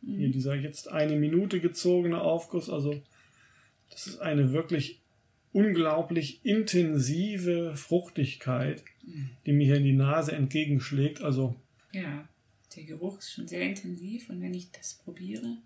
mhm. 0.02 0.17
hier 0.17 0.30
dieser 0.30 0.56
jetzt 0.56 0.89
eine 0.89 1.15
Minute 1.15 1.62
gezogene 1.62 2.21
Aufguss, 2.21 2.69
also 2.69 3.02
das 3.89 4.08
ist 4.08 4.19
eine 4.19 4.52
wirklich 4.52 4.99
unglaublich 5.52 6.39
intensive 6.43 7.75
Fruchtigkeit, 7.75 8.84
die 9.45 9.52
mir 9.52 9.65
hier 9.65 9.78
in 9.78 9.84
die 9.84 9.93
Nase 9.93 10.34
entgegenschlägt. 10.34 11.21
Also 11.21 11.56
Ja, 11.91 12.28
der 12.75 12.84
Geruch 12.84 13.17
ist 13.17 13.32
schon 13.32 13.47
sehr 13.47 13.62
intensiv 13.62 14.30
und 14.30 14.41
wenn 14.41 14.54
ich 14.54 14.71
das 14.71 14.93
probiere. 14.93 15.58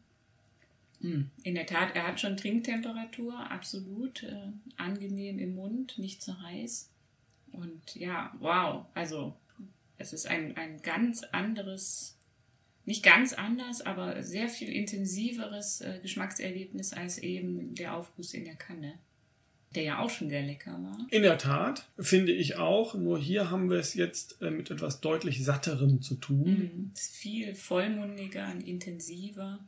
Mm, 1.02 1.24
In 1.44 1.56
der 1.56 1.66
Tat, 1.66 1.96
er 1.96 2.08
hat 2.08 2.22
schon 2.22 2.38
Trinktemperatur, 2.38 3.52
absolut 3.52 4.24
äh, 4.24 4.48
angenehm 4.78 5.38
im 5.40 5.56
Mund, 5.56 5.98
nicht 5.98 6.22
zu 6.22 6.42
heiß. 6.42 6.90
Und 7.52 7.96
ja, 7.96 8.34
wow, 8.40 8.86
also 8.94 9.36
es 9.98 10.14
ist 10.14 10.26
ein, 10.28 10.56
ein 10.58 10.82
ganz 10.82 11.24
anderes, 11.24 12.18
nicht 12.86 13.04
ganz 13.04 13.34
anders, 13.34 13.82
aber 13.82 14.24
sehr 14.24 14.50
viel 14.50 14.70
intensiveres 14.70 15.82
äh, 15.82 16.00
Geschmackserlebnis 16.02 16.94
als 16.94 17.18
eben 17.18 17.76
der 17.76 17.96
Aufguss 17.96 18.34
in 18.34 18.46
der 18.46 18.56
Kanne, 18.56 18.96
der 19.74 19.84
ja 19.84 20.00
auch 20.00 20.10
schon 20.10 20.30
sehr 20.30 20.44
lecker 20.44 20.72
war. 20.72 21.08
in 21.10 21.24
der 21.24 21.38
Tat 21.38 21.88
finde 21.98 22.34
ich 22.34 22.58
auch, 22.58 22.94
nur 22.96 23.20
hier 23.20 23.50
haben 23.50 23.70
wir 23.70 23.78
es 23.78 23.94
jetzt 23.94 24.42
äh, 24.42 24.52
mit 24.52 24.70
etwas 24.70 25.00
deutlich 25.00 25.44
satterem 25.44 26.02
zu 26.02 26.16
tun. 26.16 26.52
Mm, 26.52 26.92
viel 26.96 27.56
vollmundiger 27.56 28.52
und 28.52 28.68
intensiver. 28.68 29.60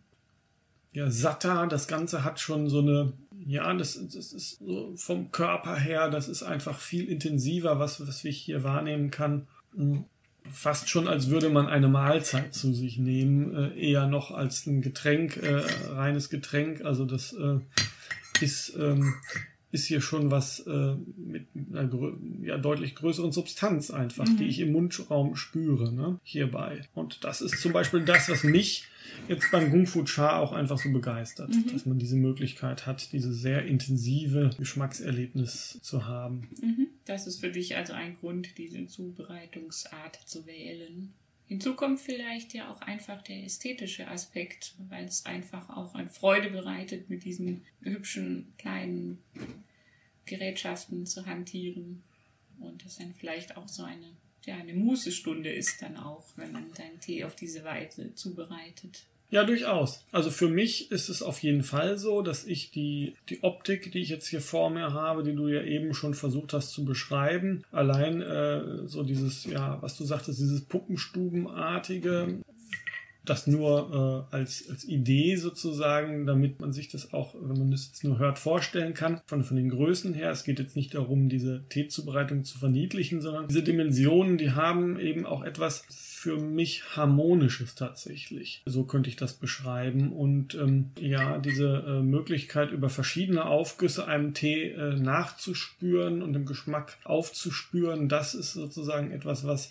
Ja, 0.92 1.10
satter, 1.10 1.68
das 1.68 1.88
Ganze 1.88 2.24
hat 2.24 2.40
schon 2.40 2.70
so 2.70 2.80
eine, 2.80 3.14
ja, 3.46 3.74
das, 3.74 3.96
das 4.14 4.32
ist 4.34 4.60
so 4.60 4.94
vom 4.96 5.32
Körper 5.32 5.78
her, 5.78 6.10
das 6.10 6.30
ist 6.30 6.44
einfach 6.44 6.80
viel 6.80 7.10
intensiver, 7.10 7.80
was, 7.80 8.06
was 8.06 8.24
ich 8.24 8.38
hier 8.38 8.64
wahrnehmen 8.64 9.12
kann. 9.12 9.48
Fast 10.52 10.90
schon, 10.90 11.08
als 11.08 11.30
würde 11.30 11.50
man 11.50 11.68
eine 11.68 11.88
Mahlzeit 11.88 12.54
zu 12.54 12.74
sich 12.74 12.98
nehmen, 12.98 13.54
äh, 13.56 13.78
eher 13.92 14.08
noch 14.08 14.32
als 14.32 14.66
ein 14.68 14.82
Getränk, 14.82 15.38
äh, 15.38 15.62
reines 15.90 16.30
Getränk. 16.30 16.84
Also 16.86 17.06
das 17.06 17.34
äh, 17.34 17.60
ist, 18.42 18.76
ähm, 18.80 19.16
ist 19.72 19.86
hier 19.88 20.00
schon 20.02 20.32
was 20.32 20.60
äh, 20.62 20.96
mit 21.18 21.48
einer 21.74 21.90
ja, 22.42 22.58
deutlich 22.58 22.96
größeren 22.96 23.32
Substanz 23.32 23.92
einfach, 23.92 24.26
Mhm. 24.28 24.38
die 24.38 24.46
ich 24.48 24.60
im 24.60 24.72
Mundraum 24.72 25.36
spüre, 25.36 25.92
ne, 25.94 26.20
hierbei. 26.24 26.82
Und 26.94 27.24
das 27.24 27.42
ist 27.42 27.60
zum 27.60 27.74
Beispiel 27.74 28.02
das, 28.06 28.30
was 28.30 28.44
mich 28.44 28.86
jetzt 29.28 29.52
beim 29.52 29.70
Kung 29.72 29.86
Fu 29.88 30.04
Cha 30.04 30.38
auch 30.40 30.54
einfach 30.54 30.78
so 30.78 30.92
begeistert, 30.92 31.50
Mhm. 31.50 31.74
dass 31.74 31.86
man 31.86 31.98
diese 32.00 32.16
Möglichkeit 32.16 32.86
hat, 32.86 33.12
diese 33.12 33.34
sehr 33.34 33.66
intensive 33.66 34.52
Geschmackserlebnis 34.58 35.80
zu 35.82 36.06
haben. 36.08 36.48
Mhm. 36.62 36.88
Das 37.06 37.28
ist 37.28 37.40
für 37.40 37.52
dich 37.52 37.76
also 37.76 37.94
ein 37.94 38.18
Grund, 38.20 38.58
diese 38.58 38.88
Zubereitungsart 38.88 40.20
zu 40.26 40.46
wählen. 40.46 41.14
Hinzu 41.48 41.76
kommt 41.76 42.00
vielleicht 42.00 42.56
ja 42.56 42.72
auch 42.72 42.82
einfach 42.82 43.22
der 43.22 43.44
ästhetische 43.44 44.08
Aspekt, 44.08 44.74
weil 44.90 45.06
es 45.06 45.26
einfach 45.28 45.70
auch 45.70 45.94
eine 45.94 46.10
Freude 46.10 46.50
bereitet, 46.50 47.10
mit 47.10 47.24
diesen 47.24 47.64
hübschen 47.82 48.52
kleinen 48.58 49.20
Gerätschaften 50.26 51.06
zu 51.06 51.28
hantieren. 51.28 52.04
Und 52.60 52.84
es 52.84 52.98
dann 52.98 53.14
vielleicht 53.14 53.58
auch 53.58 53.68
so 53.68 53.84
eine, 53.84 54.16
ja, 54.46 54.56
eine 54.56 54.74
Mußestunde 54.74 55.52
ist 55.52 55.84
dann 55.84 55.98
auch, 55.98 56.26
wenn 56.36 56.52
man 56.52 56.74
seinen 56.74 57.00
Tee 57.00 57.24
auf 57.24 57.36
diese 57.36 57.64
Weise 57.64 58.16
zubereitet. 58.16 59.06
Ja, 59.36 59.44
durchaus. 59.44 60.06
Also 60.14 60.32
für 60.32 60.48
mich 60.48 60.92
ist 60.92 61.10
es 61.10 61.22
auf 61.22 61.40
jeden 61.40 61.64
Fall 61.64 61.98
so, 61.98 62.22
dass 62.22 62.46
ich 62.46 62.72
die, 62.72 63.16
die 63.28 63.44
Optik, 63.44 63.92
die 63.92 64.00
ich 64.00 64.08
jetzt 64.08 64.30
hier 64.30 64.40
vor 64.40 64.70
mir 64.70 64.94
habe, 64.94 65.24
die 65.24 65.36
du 65.36 65.50
ja 65.50 65.62
eben 65.62 65.94
schon 65.94 66.14
versucht 66.14 66.54
hast 66.54 66.70
zu 66.70 66.86
beschreiben, 66.86 67.66
allein 67.70 68.22
äh, 68.22 68.88
so 68.88 69.04
dieses, 69.04 69.44
ja, 69.44 69.78
was 69.82 69.98
du 69.98 70.06
sagtest, 70.06 70.40
dieses 70.40 70.62
Puppenstubenartige, 70.62 72.40
das 73.30 73.48
nur 73.48 74.28
äh, 74.32 74.36
als, 74.36 74.70
als 74.70 74.84
Idee 74.84 75.36
sozusagen, 75.36 76.26
damit 76.26 76.60
man 76.60 76.74
sich 76.74 76.90
das 76.90 77.14
auch, 77.14 77.36
wenn 77.36 77.58
man 77.58 77.72
das 77.72 77.88
jetzt 77.88 78.04
nur 78.04 78.20
hört, 78.20 78.40
vorstellen 78.40 78.94
kann, 78.94 79.22
von, 79.26 79.44
von 79.44 79.58
den 79.58 79.70
Größen 79.70 80.14
her. 80.14 80.32
Es 80.32 80.44
geht 80.44 80.60
jetzt 80.60 80.76
nicht 80.76 80.94
darum, 80.94 81.30
diese 81.30 81.64
Teezubereitung 81.70 82.44
zu 82.44 82.58
verniedlichen, 82.58 83.22
sondern 83.22 83.48
diese 83.48 83.64
Dimensionen, 83.64 84.38
die 84.38 84.52
haben 84.52 85.00
eben 85.00 85.26
auch 85.26 85.44
etwas 85.44 85.86
für 85.90 86.38
mich 86.40 86.96
Harmonisches 86.96 87.76
tatsächlich. 87.76 88.64
So 88.66 88.84
könnte 88.84 89.10
ich 89.10 89.16
das 89.16 89.34
beschreiben. 89.34 90.12
Und 90.12 90.56
ähm, 90.56 90.92
ja, 91.00 91.38
diese 91.38 91.84
äh, 91.88 92.02
Möglichkeit, 92.02 92.72
über 92.72 92.90
verschiedene 92.90 93.46
Aufgüsse 93.46 94.08
einem 94.08 94.34
Tee 94.34 94.72
äh, 94.72 94.96
nachzuspüren 94.96 96.24
und 96.24 96.34
den 96.34 96.46
Geschmack 96.46 96.98
aufzuspüren, 97.04 98.10
das 98.10 98.34
ist 98.34 98.54
sozusagen 98.54 99.12
etwas, 99.12 99.46
was 99.46 99.70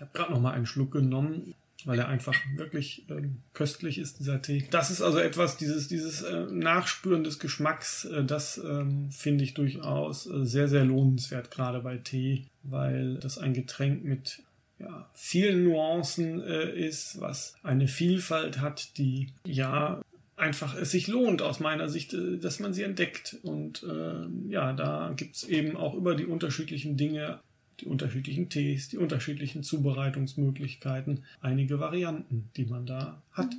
ich 0.00 0.02
habe 0.02 0.12
gerade 0.14 0.32
noch 0.32 0.40
mal 0.40 0.52
einen 0.52 0.64
Schluck 0.64 0.92
genommen, 0.92 1.54
weil 1.86 1.98
er 1.98 2.08
einfach 2.08 2.34
wirklich 2.56 3.06
ähm, 3.10 3.42
köstlich 3.52 3.98
ist, 3.98 4.20
dieser 4.20 4.42
Tee. 4.42 4.66
Das 4.70 4.90
ist 4.90 5.02
also 5.02 5.18
etwas, 5.18 5.56
dieses, 5.56 5.88
dieses 5.88 6.22
äh, 6.22 6.46
Nachspüren 6.50 7.24
des 7.24 7.38
Geschmacks, 7.38 8.04
äh, 8.04 8.24
das 8.24 8.58
ähm, 8.58 9.10
finde 9.10 9.44
ich 9.44 9.54
durchaus 9.54 10.26
äh, 10.26 10.44
sehr, 10.44 10.68
sehr 10.68 10.84
lohnenswert, 10.84 11.50
gerade 11.50 11.80
bei 11.80 11.96
Tee, 11.96 12.44
weil 12.62 13.16
das 13.16 13.38
ein 13.38 13.54
Getränk 13.54 14.04
mit 14.04 14.42
ja, 14.78 15.08
vielen 15.12 15.64
Nuancen 15.64 16.42
äh, 16.42 16.70
ist, 16.70 17.20
was 17.20 17.54
eine 17.62 17.86
Vielfalt 17.86 18.60
hat, 18.60 18.96
die 18.98 19.28
ja 19.44 20.00
einfach 20.40 20.74
es 20.74 20.90
sich 20.90 21.06
lohnt 21.06 21.42
aus 21.42 21.60
meiner 21.60 21.88
Sicht, 21.88 22.14
äh, 22.14 22.38
dass 22.38 22.60
man 22.60 22.72
sie 22.72 22.82
entdeckt. 22.82 23.36
Und 23.42 23.82
äh, 23.84 24.50
ja, 24.50 24.72
da 24.72 25.12
gibt 25.14 25.36
es 25.36 25.44
eben 25.44 25.76
auch 25.76 25.94
über 25.94 26.14
die 26.14 26.26
unterschiedlichen 26.26 26.96
Dinge 26.96 27.40
die 27.80 27.86
unterschiedlichen 27.86 28.48
Tees, 28.48 28.88
die 28.88 28.98
unterschiedlichen 28.98 29.62
Zubereitungsmöglichkeiten, 29.62 31.24
einige 31.40 31.80
Varianten, 31.80 32.50
die 32.56 32.66
man 32.66 32.86
da 32.86 33.22
hat. 33.32 33.54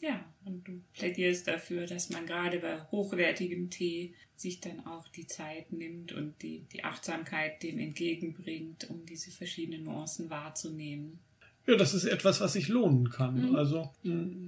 Ja, 0.00 0.24
und 0.44 0.66
du 0.66 0.80
plädierst 0.94 1.46
dafür, 1.46 1.86
dass 1.86 2.10
man 2.10 2.26
gerade 2.26 2.60
bei 2.60 2.80
hochwertigem 2.90 3.68
Tee 3.68 4.14
sich 4.34 4.60
dann 4.60 4.86
auch 4.86 5.06
die 5.08 5.26
Zeit 5.26 5.72
nimmt 5.72 6.12
und 6.12 6.40
die, 6.42 6.64
die 6.72 6.84
Achtsamkeit 6.84 7.62
dem 7.62 7.78
entgegenbringt, 7.78 8.88
um 8.88 9.04
diese 9.04 9.30
verschiedenen 9.30 9.84
Nuancen 9.84 10.30
wahrzunehmen. 10.30 11.18
Ja, 11.66 11.76
das 11.76 11.94
ist 11.94 12.04
etwas, 12.04 12.40
was 12.40 12.54
sich 12.54 12.68
lohnen 12.68 13.10
kann. 13.10 13.50
Mhm. 13.50 13.54
Also 13.56 13.90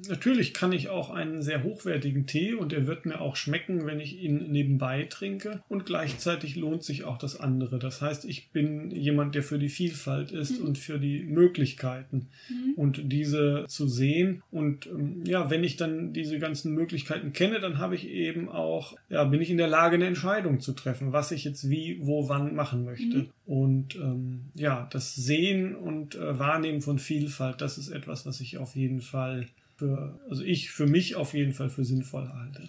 natürlich 0.08 0.54
kann 0.54 0.72
ich 0.72 0.88
auch 0.88 1.10
einen 1.10 1.42
sehr 1.42 1.62
hochwertigen 1.62 2.26
Tee 2.26 2.54
und 2.54 2.72
er 2.72 2.86
wird 2.86 3.06
mir 3.06 3.20
auch 3.20 3.36
schmecken, 3.36 3.86
wenn 3.86 4.00
ich 4.00 4.18
ihn 4.20 4.50
nebenbei 4.50 5.04
trinke. 5.04 5.62
Und 5.68 5.86
gleichzeitig 5.86 6.56
lohnt 6.56 6.82
sich 6.82 7.04
auch 7.04 7.18
das 7.18 7.38
andere. 7.38 7.78
Das 7.78 8.00
heißt, 8.02 8.24
ich 8.24 8.50
bin 8.50 8.90
jemand, 8.90 9.34
der 9.34 9.42
für 9.42 9.58
die 9.58 9.68
Vielfalt 9.68 10.32
ist 10.32 10.60
Mhm. 10.60 10.66
und 10.66 10.78
für 10.78 10.98
die 10.98 11.22
Möglichkeiten 11.22 12.28
Mhm. 12.48 12.74
und 12.76 13.12
diese 13.12 13.64
zu 13.68 13.86
sehen. 13.86 14.42
Und 14.50 14.86
ähm, 14.86 15.22
ja, 15.26 15.50
wenn 15.50 15.64
ich 15.64 15.76
dann 15.76 16.12
diese 16.12 16.38
ganzen 16.38 16.72
Möglichkeiten 16.74 17.32
kenne, 17.32 17.60
dann 17.60 17.78
habe 17.78 17.94
ich 17.94 18.08
eben 18.08 18.48
auch, 18.48 18.96
ja, 19.08 19.24
bin 19.24 19.40
ich 19.40 19.50
in 19.50 19.58
der 19.58 19.68
Lage, 19.68 19.96
eine 19.96 20.06
Entscheidung 20.06 20.60
zu 20.60 20.72
treffen, 20.72 21.12
was 21.12 21.30
ich 21.30 21.44
jetzt 21.44 21.68
wie, 21.68 21.98
wo, 22.00 22.28
wann 22.28 22.54
machen 22.54 22.84
möchte. 22.84 23.28
Und 23.52 23.96
ähm, 23.96 24.46
ja, 24.54 24.88
das 24.92 25.14
Sehen 25.14 25.76
und 25.76 26.14
äh, 26.14 26.38
Wahrnehmen 26.38 26.80
von 26.80 26.98
Vielfalt, 26.98 27.60
das 27.60 27.76
ist 27.76 27.90
etwas, 27.90 28.24
was 28.24 28.40
ich 28.40 28.56
auf 28.56 28.76
jeden 28.76 29.02
Fall 29.02 29.46
für, 29.76 30.18
also 30.30 30.42
ich 30.42 30.70
für 30.70 30.86
mich 30.86 31.16
auf 31.16 31.34
jeden 31.34 31.52
Fall 31.52 31.68
für 31.68 31.84
sinnvoll 31.84 32.30
halte. 32.32 32.66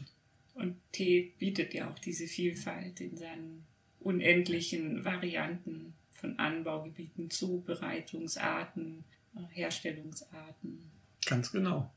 Und 0.56 0.76
Tee 0.92 1.32
bietet 1.40 1.74
ja 1.74 1.90
auch 1.90 1.98
diese 2.00 2.28
Vielfalt 2.28 3.00
in 3.00 3.16
seinen 3.16 3.64
unendlichen 4.02 5.06
Varianten 5.06 5.94
von 6.12 6.38
Anbaugebieten, 6.38 7.30
Zubereitungsarten, 7.30 9.06
Herstellungsarten. 9.52 10.92
Ganz 11.26 11.54
genau. 11.54 11.90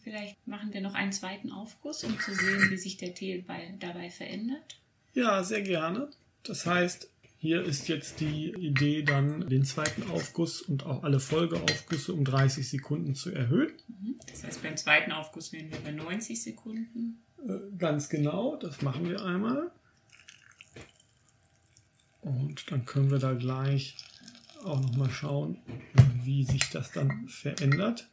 Vielleicht 0.00 0.46
machen 0.46 0.74
wir 0.74 0.82
noch 0.82 0.92
einen 0.92 1.12
zweiten 1.12 1.50
Aufguss, 1.50 2.04
um 2.04 2.20
zu 2.20 2.34
sehen, 2.34 2.70
wie 2.70 2.76
sich 2.76 2.98
der 2.98 3.14
Tee 3.14 3.38
bei, 3.38 3.72
dabei 3.78 4.10
verändert. 4.10 4.78
Ja, 5.14 5.42
sehr 5.42 5.62
gerne. 5.62 6.10
Das 6.42 6.66
heißt, 6.66 7.08
hier 7.40 7.62
ist 7.62 7.86
jetzt 7.86 8.18
die 8.18 8.52
Idee, 8.54 9.02
dann 9.02 9.48
den 9.48 9.64
zweiten 9.64 10.10
Aufguss 10.10 10.60
und 10.60 10.84
auch 10.84 11.04
alle 11.04 11.20
Folgeaufgüsse 11.20 12.12
um 12.12 12.24
30 12.24 12.68
Sekunden 12.68 13.14
zu 13.14 13.30
erhöhen. 13.30 13.72
Mhm. 13.86 14.18
Das 14.28 14.42
heißt, 14.42 14.62
beim 14.62 14.76
zweiten 14.76 15.12
Aufguss 15.12 15.52
wären 15.52 15.70
wir 15.70 15.78
bei 15.78 15.92
90 15.92 16.42
Sekunden. 16.42 17.22
Äh, 17.46 17.76
Ganz 17.78 18.08
genau, 18.08 18.56
das 18.56 18.82
machen 18.82 19.08
wir 19.08 19.24
einmal. 19.24 19.70
Und 22.20 22.70
dann 22.72 22.84
können 22.84 23.12
wir 23.12 23.18
da 23.18 23.34
gleich 23.34 23.96
auch 24.64 24.80
nochmal 24.80 25.10
schauen, 25.10 25.58
wie 26.24 26.44
sich 26.44 26.68
das 26.70 26.90
dann 26.90 27.28
verändert. 27.28 28.08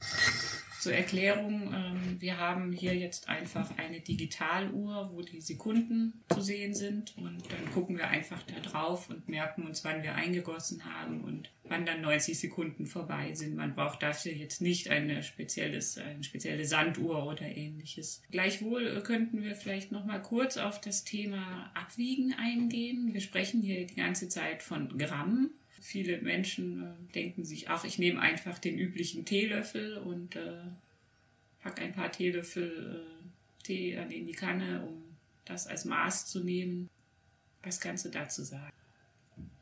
Zur 0.86 0.94
Erklärung, 0.94 1.74
ähm, 1.74 2.22
wir 2.22 2.38
haben 2.38 2.72
hier 2.72 2.96
jetzt 2.96 3.28
einfach 3.28 3.76
eine 3.76 4.02
Digitaluhr, 4.02 5.10
wo 5.12 5.24
die 5.24 5.42
Sekunden 5.42 6.22
zu 6.32 6.42
sehen 6.42 6.76
sind 6.76 7.18
und 7.18 7.42
dann 7.52 7.74
gucken 7.74 7.98
wir 7.98 8.08
einfach 8.08 8.44
da 8.44 8.60
drauf 8.60 9.10
und 9.10 9.28
merken 9.28 9.66
uns, 9.66 9.84
wann 9.84 10.04
wir 10.04 10.14
eingegossen 10.14 10.86
haben 10.86 11.24
und 11.24 11.50
wann 11.64 11.88
dann 11.88 12.02
90 12.02 12.38
Sekunden 12.38 12.86
vorbei 12.86 13.34
sind. 13.34 13.56
Man 13.56 13.74
braucht 13.74 14.04
dafür 14.04 14.34
jetzt 14.34 14.62
nicht 14.62 14.92
eine, 14.92 15.24
spezielles, 15.24 15.98
eine 15.98 16.24
spezielle 16.24 16.66
Sanduhr 16.66 17.26
oder 17.26 17.48
ähnliches. 17.48 18.22
Gleichwohl 18.30 19.02
könnten 19.02 19.42
wir 19.42 19.56
vielleicht 19.56 19.92
noch 19.92 20.06
mal 20.06 20.22
kurz 20.22 20.58
auf 20.58 20.80
das 20.80 21.04
Thema 21.04 21.72
Abwiegen 21.74 22.36
eingehen. 22.36 23.12
Wir 23.12 23.22
sprechen 23.22 23.64
hier 23.64 23.88
die 23.88 23.96
ganze 23.96 24.30
Zeit 24.30 24.62
von 24.62 24.96
Gramm. 25.00 25.50
Viele 25.86 26.20
Menschen 26.20 26.82
äh, 26.82 27.14
denken 27.14 27.46
sich, 27.46 27.70
ach, 27.70 27.86
ich 27.86 28.00
nehme 28.00 28.20
einfach 28.20 28.58
den 28.58 28.80
üblichen 28.80 29.24
Teelöffel 29.24 29.98
und 29.98 30.36
äh, 30.36 30.64
pack 31.62 31.80
ein 31.80 31.94
paar 31.94 32.12
Teelöffel 32.12 33.06
äh, 33.06 33.64
Tee 33.64 33.94
in 33.94 34.26
die 34.26 34.34
Kanne, 34.34 34.84
um 34.84 35.04
das 35.46 35.68
als 35.68 35.86
Maß 35.86 36.26
zu 36.26 36.44
nehmen. 36.44 36.90
Was 37.62 37.80
kannst 37.80 38.04
du 38.04 38.10
dazu 38.10 38.42
sagen? 38.42 38.72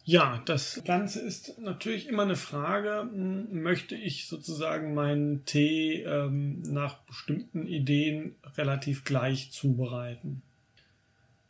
Ja, 0.06 0.42
das 0.46 0.82
Ganze 0.86 1.20
ist 1.20 1.60
natürlich 1.60 2.08
immer 2.08 2.24
eine 2.24 2.38
Frage, 2.38 3.04
möchte 3.04 3.96
ich 3.96 4.28
sozusagen 4.28 4.94
meinen 4.94 5.44
Tee 5.44 6.04
ähm, 6.04 6.62
nach 6.62 7.00
bestimmten 7.00 7.68
Ideen 7.68 8.36
relativ 8.56 9.04
gleich 9.04 9.52
zubereiten. 9.52 10.42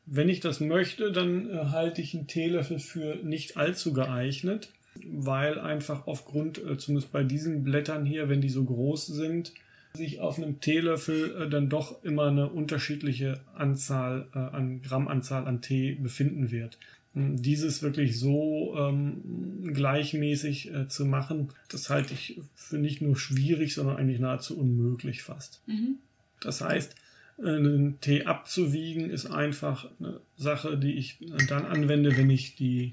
Wenn 0.06 0.30
ich 0.30 0.40
das 0.40 0.60
möchte, 0.60 1.12
dann 1.12 1.50
äh, 1.50 1.66
halte 1.72 2.02
ich 2.02 2.14
einen 2.14 2.28
Teelöffel 2.28 2.80
für 2.80 3.16
nicht 3.24 3.58
allzu 3.58 3.94
geeignet, 3.94 4.70
weil 5.06 5.60
einfach 5.60 6.08
aufgrund, 6.08 6.58
äh, 6.64 6.78
zumindest 6.78 7.12
bei 7.12 7.24
diesen 7.24 7.64
Blättern 7.64 8.06
hier, 8.06 8.30
wenn 8.30 8.42
die 8.42 8.50
so 8.50 8.64
groß 8.64 9.08
sind, 9.08 9.54
sich 9.96 10.20
auf 10.20 10.38
einem 10.38 10.60
Teelöffel 10.60 11.44
äh, 11.44 11.50
dann 11.50 11.70
doch 11.70 12.04
immer 12.04 12.28
eine 12.28 12.50
unterschiedliche 12.50 13.40
Anzahl 13.56 14.28
äh, 14.34 14.40
an 14.40 14.82
Grammanzahl 14.82 15.48
an 15.48 15.62
Tee 15.62 15.96
befinden 15.96 16.52
wird. 16.52 16.78
Hm, 17.14 17.42
dieses 17.42 17.84
wirklich 17.84 18.20
so 18.20 18.76
ähm, 18.78 19.72
gleichmäßig 19.74 20.74
äh, 20.74 20.88
zu 20.88 21.06
machen, 21.06 21.50
das 21.70 21.90
halte 21.90 22.14
ich 22.14 22.42
für 22.56 22.78
nicht 22.78 23.02
nur 23.02 23.16
schwierig, 23.16 23.74
sondern 23.74 23.98
eigentlich 23.98 24.20
nahezu 24.20 24.58
unmöglich 24.58 25.22
fast. 25.22 25.62
Mhm. 25.68 25.98
Das 26.42 26.62
heißt, 26.62 26.96
einen 27.42 28.00
Tee 28.00 28.26
abzuwiegen 28.26 29.10
ist 29.10 29.26
einfach 29.26 29.88
eine 30.00 30.20
Sache, 30.38 30.78
die 30.78 30.94
ich 30.94 31.18
dann 31.48 31.66
anwende, 31.66 32.16
wenn 32.18 32.30
ich 32.30 32.56
die 32.56 32.92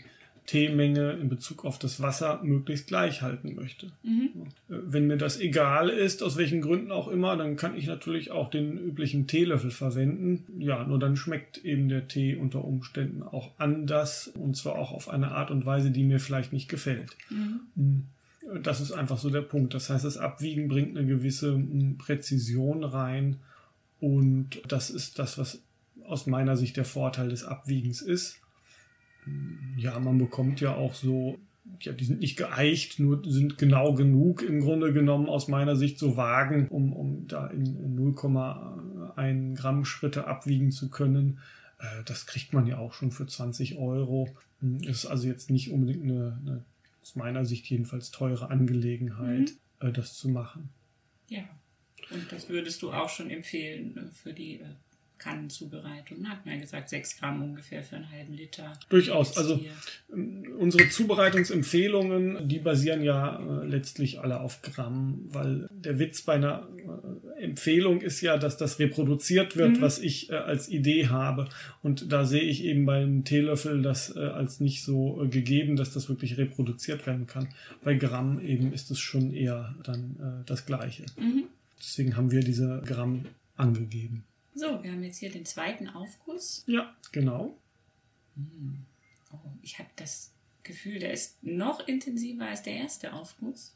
Teemenge 0.50 1.12
in 1.12 1.28
Bezug 1.28 1.64
auf 1.64 1.78
das 1.78 2.02
Wasser 2.02 2.40
möglichst 2.42 2.88
gleich 2.88 3.22
halten 3.22 3.54
möchte. 3.54 3.92
Mhm. 4.02 4.48
Wenn 4.66 5.06
mir 5.06 5.16
das 5.16 5.38
egal 5.38 5.88
ist, 5.88 6.24
aus 6.24 6.36
welchen 6.36 6.60
Gründen 6.60 6.90
auch 6.90 7.06
immer, 7.06 7.36
dann 7.36 7.54
kann 7.54 7.76
ich 7.76 7.86
natürlich 7.86 8.32
auch 8.32 8.50
den 8.50 8.76
üblichen 8.76 9.28
Teelöffel 9.28 9.70
verwenden. 9.70 10.44
Ja, 10.58 10.82
nur 10.84 10.98
dann 10.98 11.16
schmeckt 11.16 11.64
eben 11.64 11.88
der 11.88 12.08
Tee 12.08 12.34
unter 12.34 12.64
Umständen 12.64 13.22
auch 13.22 13.52
anders 13.58 14.26
und 14.26 14.56
zwar 14.56 14.74
auch 14.74 14.90
auf 14.90 15.08
eine 15.08 15.30
Art 15.30 15.52
und 15.52 15.66
Weise, 15.66 15.92
die 15.92 16.02
mir 16.02 16.18
vielleicht 16.18 16.52
nicht 16.52 16.68
gefällt. 16.68 17.16
Mhm. 17.28 17.60
mhm. 17.76 18.06
Das 18.64 18.80
ist 18.80 18.90
einfach 18.90 19.18
so 19.18 19.30
der 19.30 19.42
Punkt. 19.42 19.74
Das 19.74 19.90
heißt, 19.90 20.04
das 20.04 20.16
Abwiegen 20.16 20.66
bringt 20.66 20.96
eine 20.96 21.06
gewisse 21.06 21.52
hm, 21.52 21.96
Präzision 21.98 22.82
rein 22.82 23.36
und 24.00 24.62
das 24.68 24.90
ist 24.90 25.18
das, 25.18 25.38
was 25.38 25.62
aus 26.04 26.26
meiner 26.26 26.56
Sicht 26.56 26.76
der 26.76 26.84
Vorteil 26.84 27.28
des 27.28 27.44
Abwiegens 27.44 28.02
ist. 28.02 28.40
Ja, 29.76 29.98
man 30.00 30.18
bekommt 30.18 30.60
ja 30.60 30.74
auch 30.74 30.94
so, 30.94 31.38
ja, 31.80 31.92
die 31.92 32.04
sind 32.04 32.20
nicht 32.20 32.36
geeicht, 32.36 32.98
nur 32.98 33.22
sind 33.24 33.58
genau 33.58 33.94
genug 33.94 34.42
im 34.42 34.60
Grunde 34.60 34.92
genommen 34.92 35.28
aus 35.28 35.48
meiner 35.48 35.76
Sicht 35.76 35.98
so 35.98 36.16
Wagen, 36.16 36.68
um, 36.68 36.92
um 36.92 37.26
da 37.28 37.46
in 37.48 37.96
0,1 37.98 39.56
Gramm 39.56 39.84
Schritte 39.84 40.26
abwiegen 40.26 40.72
zu 40.72 40.88
können. 40.88 41.38
Äh, 41.78 42.02
das 42.06 42.26
kriegt 42.26 42.52
man 42.52 42.66
ja 42.66 42.78
auch 42.78 42.94
schon 42.94 43.12
für 43.12 43.26
20 43.26 43.76
Euro. 43.76 44.28
Ist 44.82 45.06
also 45.06 45.26
jetzt 45.26 45.50
nicht 45.50 45.70
unbedingt 45.70 46.04
eine, 46.04 46.38
eine 46.40 46.64
aus 47.02 47.16
meiner 47.16 47.44
Sicht 47.44 47.66
jedenfalls 47.70 48.10
teure 48.10 48.50
Angelegenheit, 48.50 49.52
mhm. 49.80 49.88
Äh, 49.88 49.92
das 49.92 50.14
zu 50.14 50.28
machen. 50.28 50.70
Ja, 51.28 51.44
und 52.10 52.30
das 52.30 52.48
würdest 52.48 52.82
du 52.82 52.92
auch 52.92 53.08
schon 53.08 53.30
empfehlen 53.30 53.96
äh, 53.96 54.14
für 54.14 54.32
die 54.32 54.56
äh, 54.56 54.64
Kannenzubereitung. 55.20 56.28
Hat 56.28 56.44
man 56.44 56.56
ja 56.56 56.60
gesagt, 56.62 56.88
6 56.88 57.18
Gramm 57.18 57.42
ungefähr 57.42 57.84
für 57.84 57.96
einen 57.96 58.10
halben 58.10 58.34
Liter. 58.34 58.72
Durchaus. 58.88 59.36
Also 59.36 59.60
ähm, 60.12 60.44
unsere 60.58 60.88
Zubereitungsempfehlungen, 60.88 62.48
die 62.48 62.58
basieren 62.58 63.02
ja 63.02 63.38
äh, 63.38 63.66
letztlich 63.66 64.18
alle 64.20 64.40
auf 64.40 64.62
Gramm, 64.62 65.28
weil 65.28 65.68
der 65.70 65.98
Witz 65.98 66.22
bei 66.22 66.34
einer 66.34 66.66
äh, 67.38 67.44
Empfehlung 67.44 68.00
ist 68.00 68.20
ja, 68.22 68.38
dass 68.38 68.56
das 68.56 68.78
reproduziert 68.78 69.56
wird, 69.56 69.76
mhm. 69.76 69.80
was 69.82 69.98
ich 69.98 70.30
äh, 70.30 70.34
als 70.34 70.68
Idee 70.68 71.08
habe. 71.08 71.48
Und 71.82 72.10
da 72.10 72.24
sehe 72.24 72.42
ich 72.42 72.64
eben 72.64 72.86
beim 72.86 73.24
Teelöffel 73.24 73.82
das 73.82 74.16
als 74.16 74.60
nicht 74.60 74.82
so 74.82 75.26
gegeben, 75.30 75.76
dass 75.76 75.92
das 75.92 76.08
wirklich 76.08 76.38
reproduziert 76.38 77.06
werden 77.06 77.26
kann. 77.26 77.48
Bei 77.84 77.94
Gramm 77.94 78.40
eben 78.40 78.72
ist 78.72 78.90
es 78.90 78.98
schon 78.98 79.32
eher 79.32 79.74
dann 79.82 80.42
das 80.46 80.66
Gleiche. 80.66 81.04
Mhm. 81.18 81.44
Deswegen 81.80 82.16
haben 82.16 82.30
wir 82.30 82.40
diese 82.40 82.82
Gramm 82.84 83.26
angegeben. 83.56 84.24
So, 84.54 84.82
wir 84.82 84.92
haben 84.92 85.02
jetzt 85.02 85.18
hier 85.18 85.30
den 85.30 85.46
zweiten 85.46 85.88
Aufguss. 85.88 86.64
Ja, 86.66 86.94
genau. 87.12 87.56
Hm. 88.36 88.84
Oh, 89.32 89.38
ich 89.62 89.78
habe 89.78 89.88
das 89.96 90.32
Gefühl, 90.62 90.98
der 90.98 91.12
ist 91.12 91.42
noch 91.42 91.86
intensiver 91.86 92.46
als 92.46 92.62
der 92.62 92.74
erste 92.74 93.12
Aufguss. 93.12 93.74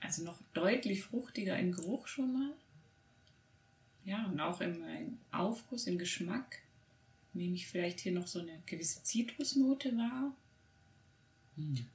Also 0.00 0.22
noch 0.24 0.38
deutlich 0.52 1.02
fruchtiger 1.02 1.58
im 1.58 1.72
Geruch 1.72 2.06
schon 2.08 2.32
mal. 2.32 2.52
Ja, 4.04 4.26
und 4.26 4.38
auch 4.40 4.60
im, 4.60 4.84
im 4.84 5.18
Aufguss, 5.32 5.86
im 5.86 5.96
Geschmack 5.96 6.58
nehme 7.32 7.54
ich 7.54 7.66
vielleicht 7.66 8.00
hier 8.00 8.12
noch 8.12 8.26
so 8.26 8.40
eine 8.40 8.60
gewisse 8.66 9.02
Zitrusnote 9.02 9.96
wahr. 9.96 10.34
Hm. 11.56 11.86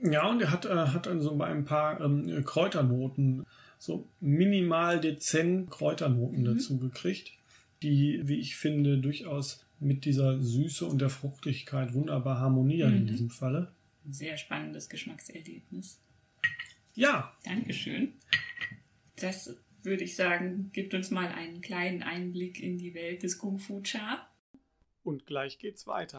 Ja, 0.00 0.30
und 0.30 0.40
er 0.40 0.50
hat, 0.50 0.64
äh, 0.64 0.74
hat 0.74 1.08
also 1.08 1.40
ein 1.42 1.64
paar 1.64 2.00
ähm, 2.00 2.44
Kräuternoten 2.44 3.44
so 3.78 4.08
minimal 4.20 5.00
dezent 5.00 5.70
Kräuternoten 5.70 6.40
mhm. 6.40 6.44
dazu 6.44 6.78
gekriegt, 6.78 7.32
die, 7.82 8.20
wie 8.24 8.38
ich 8.38 8.56
finde, 8.56 8.98
durchaus 8.98 9.64
mit 9.80 10.04
dieser 10.04 10.42
Süße 10.42 10.84
und 10.84 11.00
der 11.00 11.10
Fruchtigkeit 11.10 11.94
wunderbar 11.94 12.40
harmonieren 12.40 12.92
mhm. 12.92 12.98
in 12.98 13.06
diesem 13.06 13.30
Falle. 13.30 13.72
Ein 14.04 14.12
sehr 14.12 14.36
spannendes 14.36 14.88
Geschmackserlebnis. 14.88 16.00
Ja. 16.94 17.32
Dankeschön. 17.44 18.14
Das 19.16 19.56
würde 19.82 20.04
ich 20.04 20.16
sagen, 20.16 20.70
gibt 20.72 20.94
uns 20.94 21.10
mal 21.10 21.28
einen 21.28 21.60
kleinen 21.60 22.02
Einblick 22.02 22.60
in 22.60 22.78
die 22.78 22.94
Welt 22.94 23.22
des 23.22 23.38
Kung 23.38 23.58
Fu 23.58 23.80
Cha. 23.82 24.28
Und 25.04 25.26
gleich 25.26 25.58
geht's 25.58 25.86
weiter. 25.86 26.06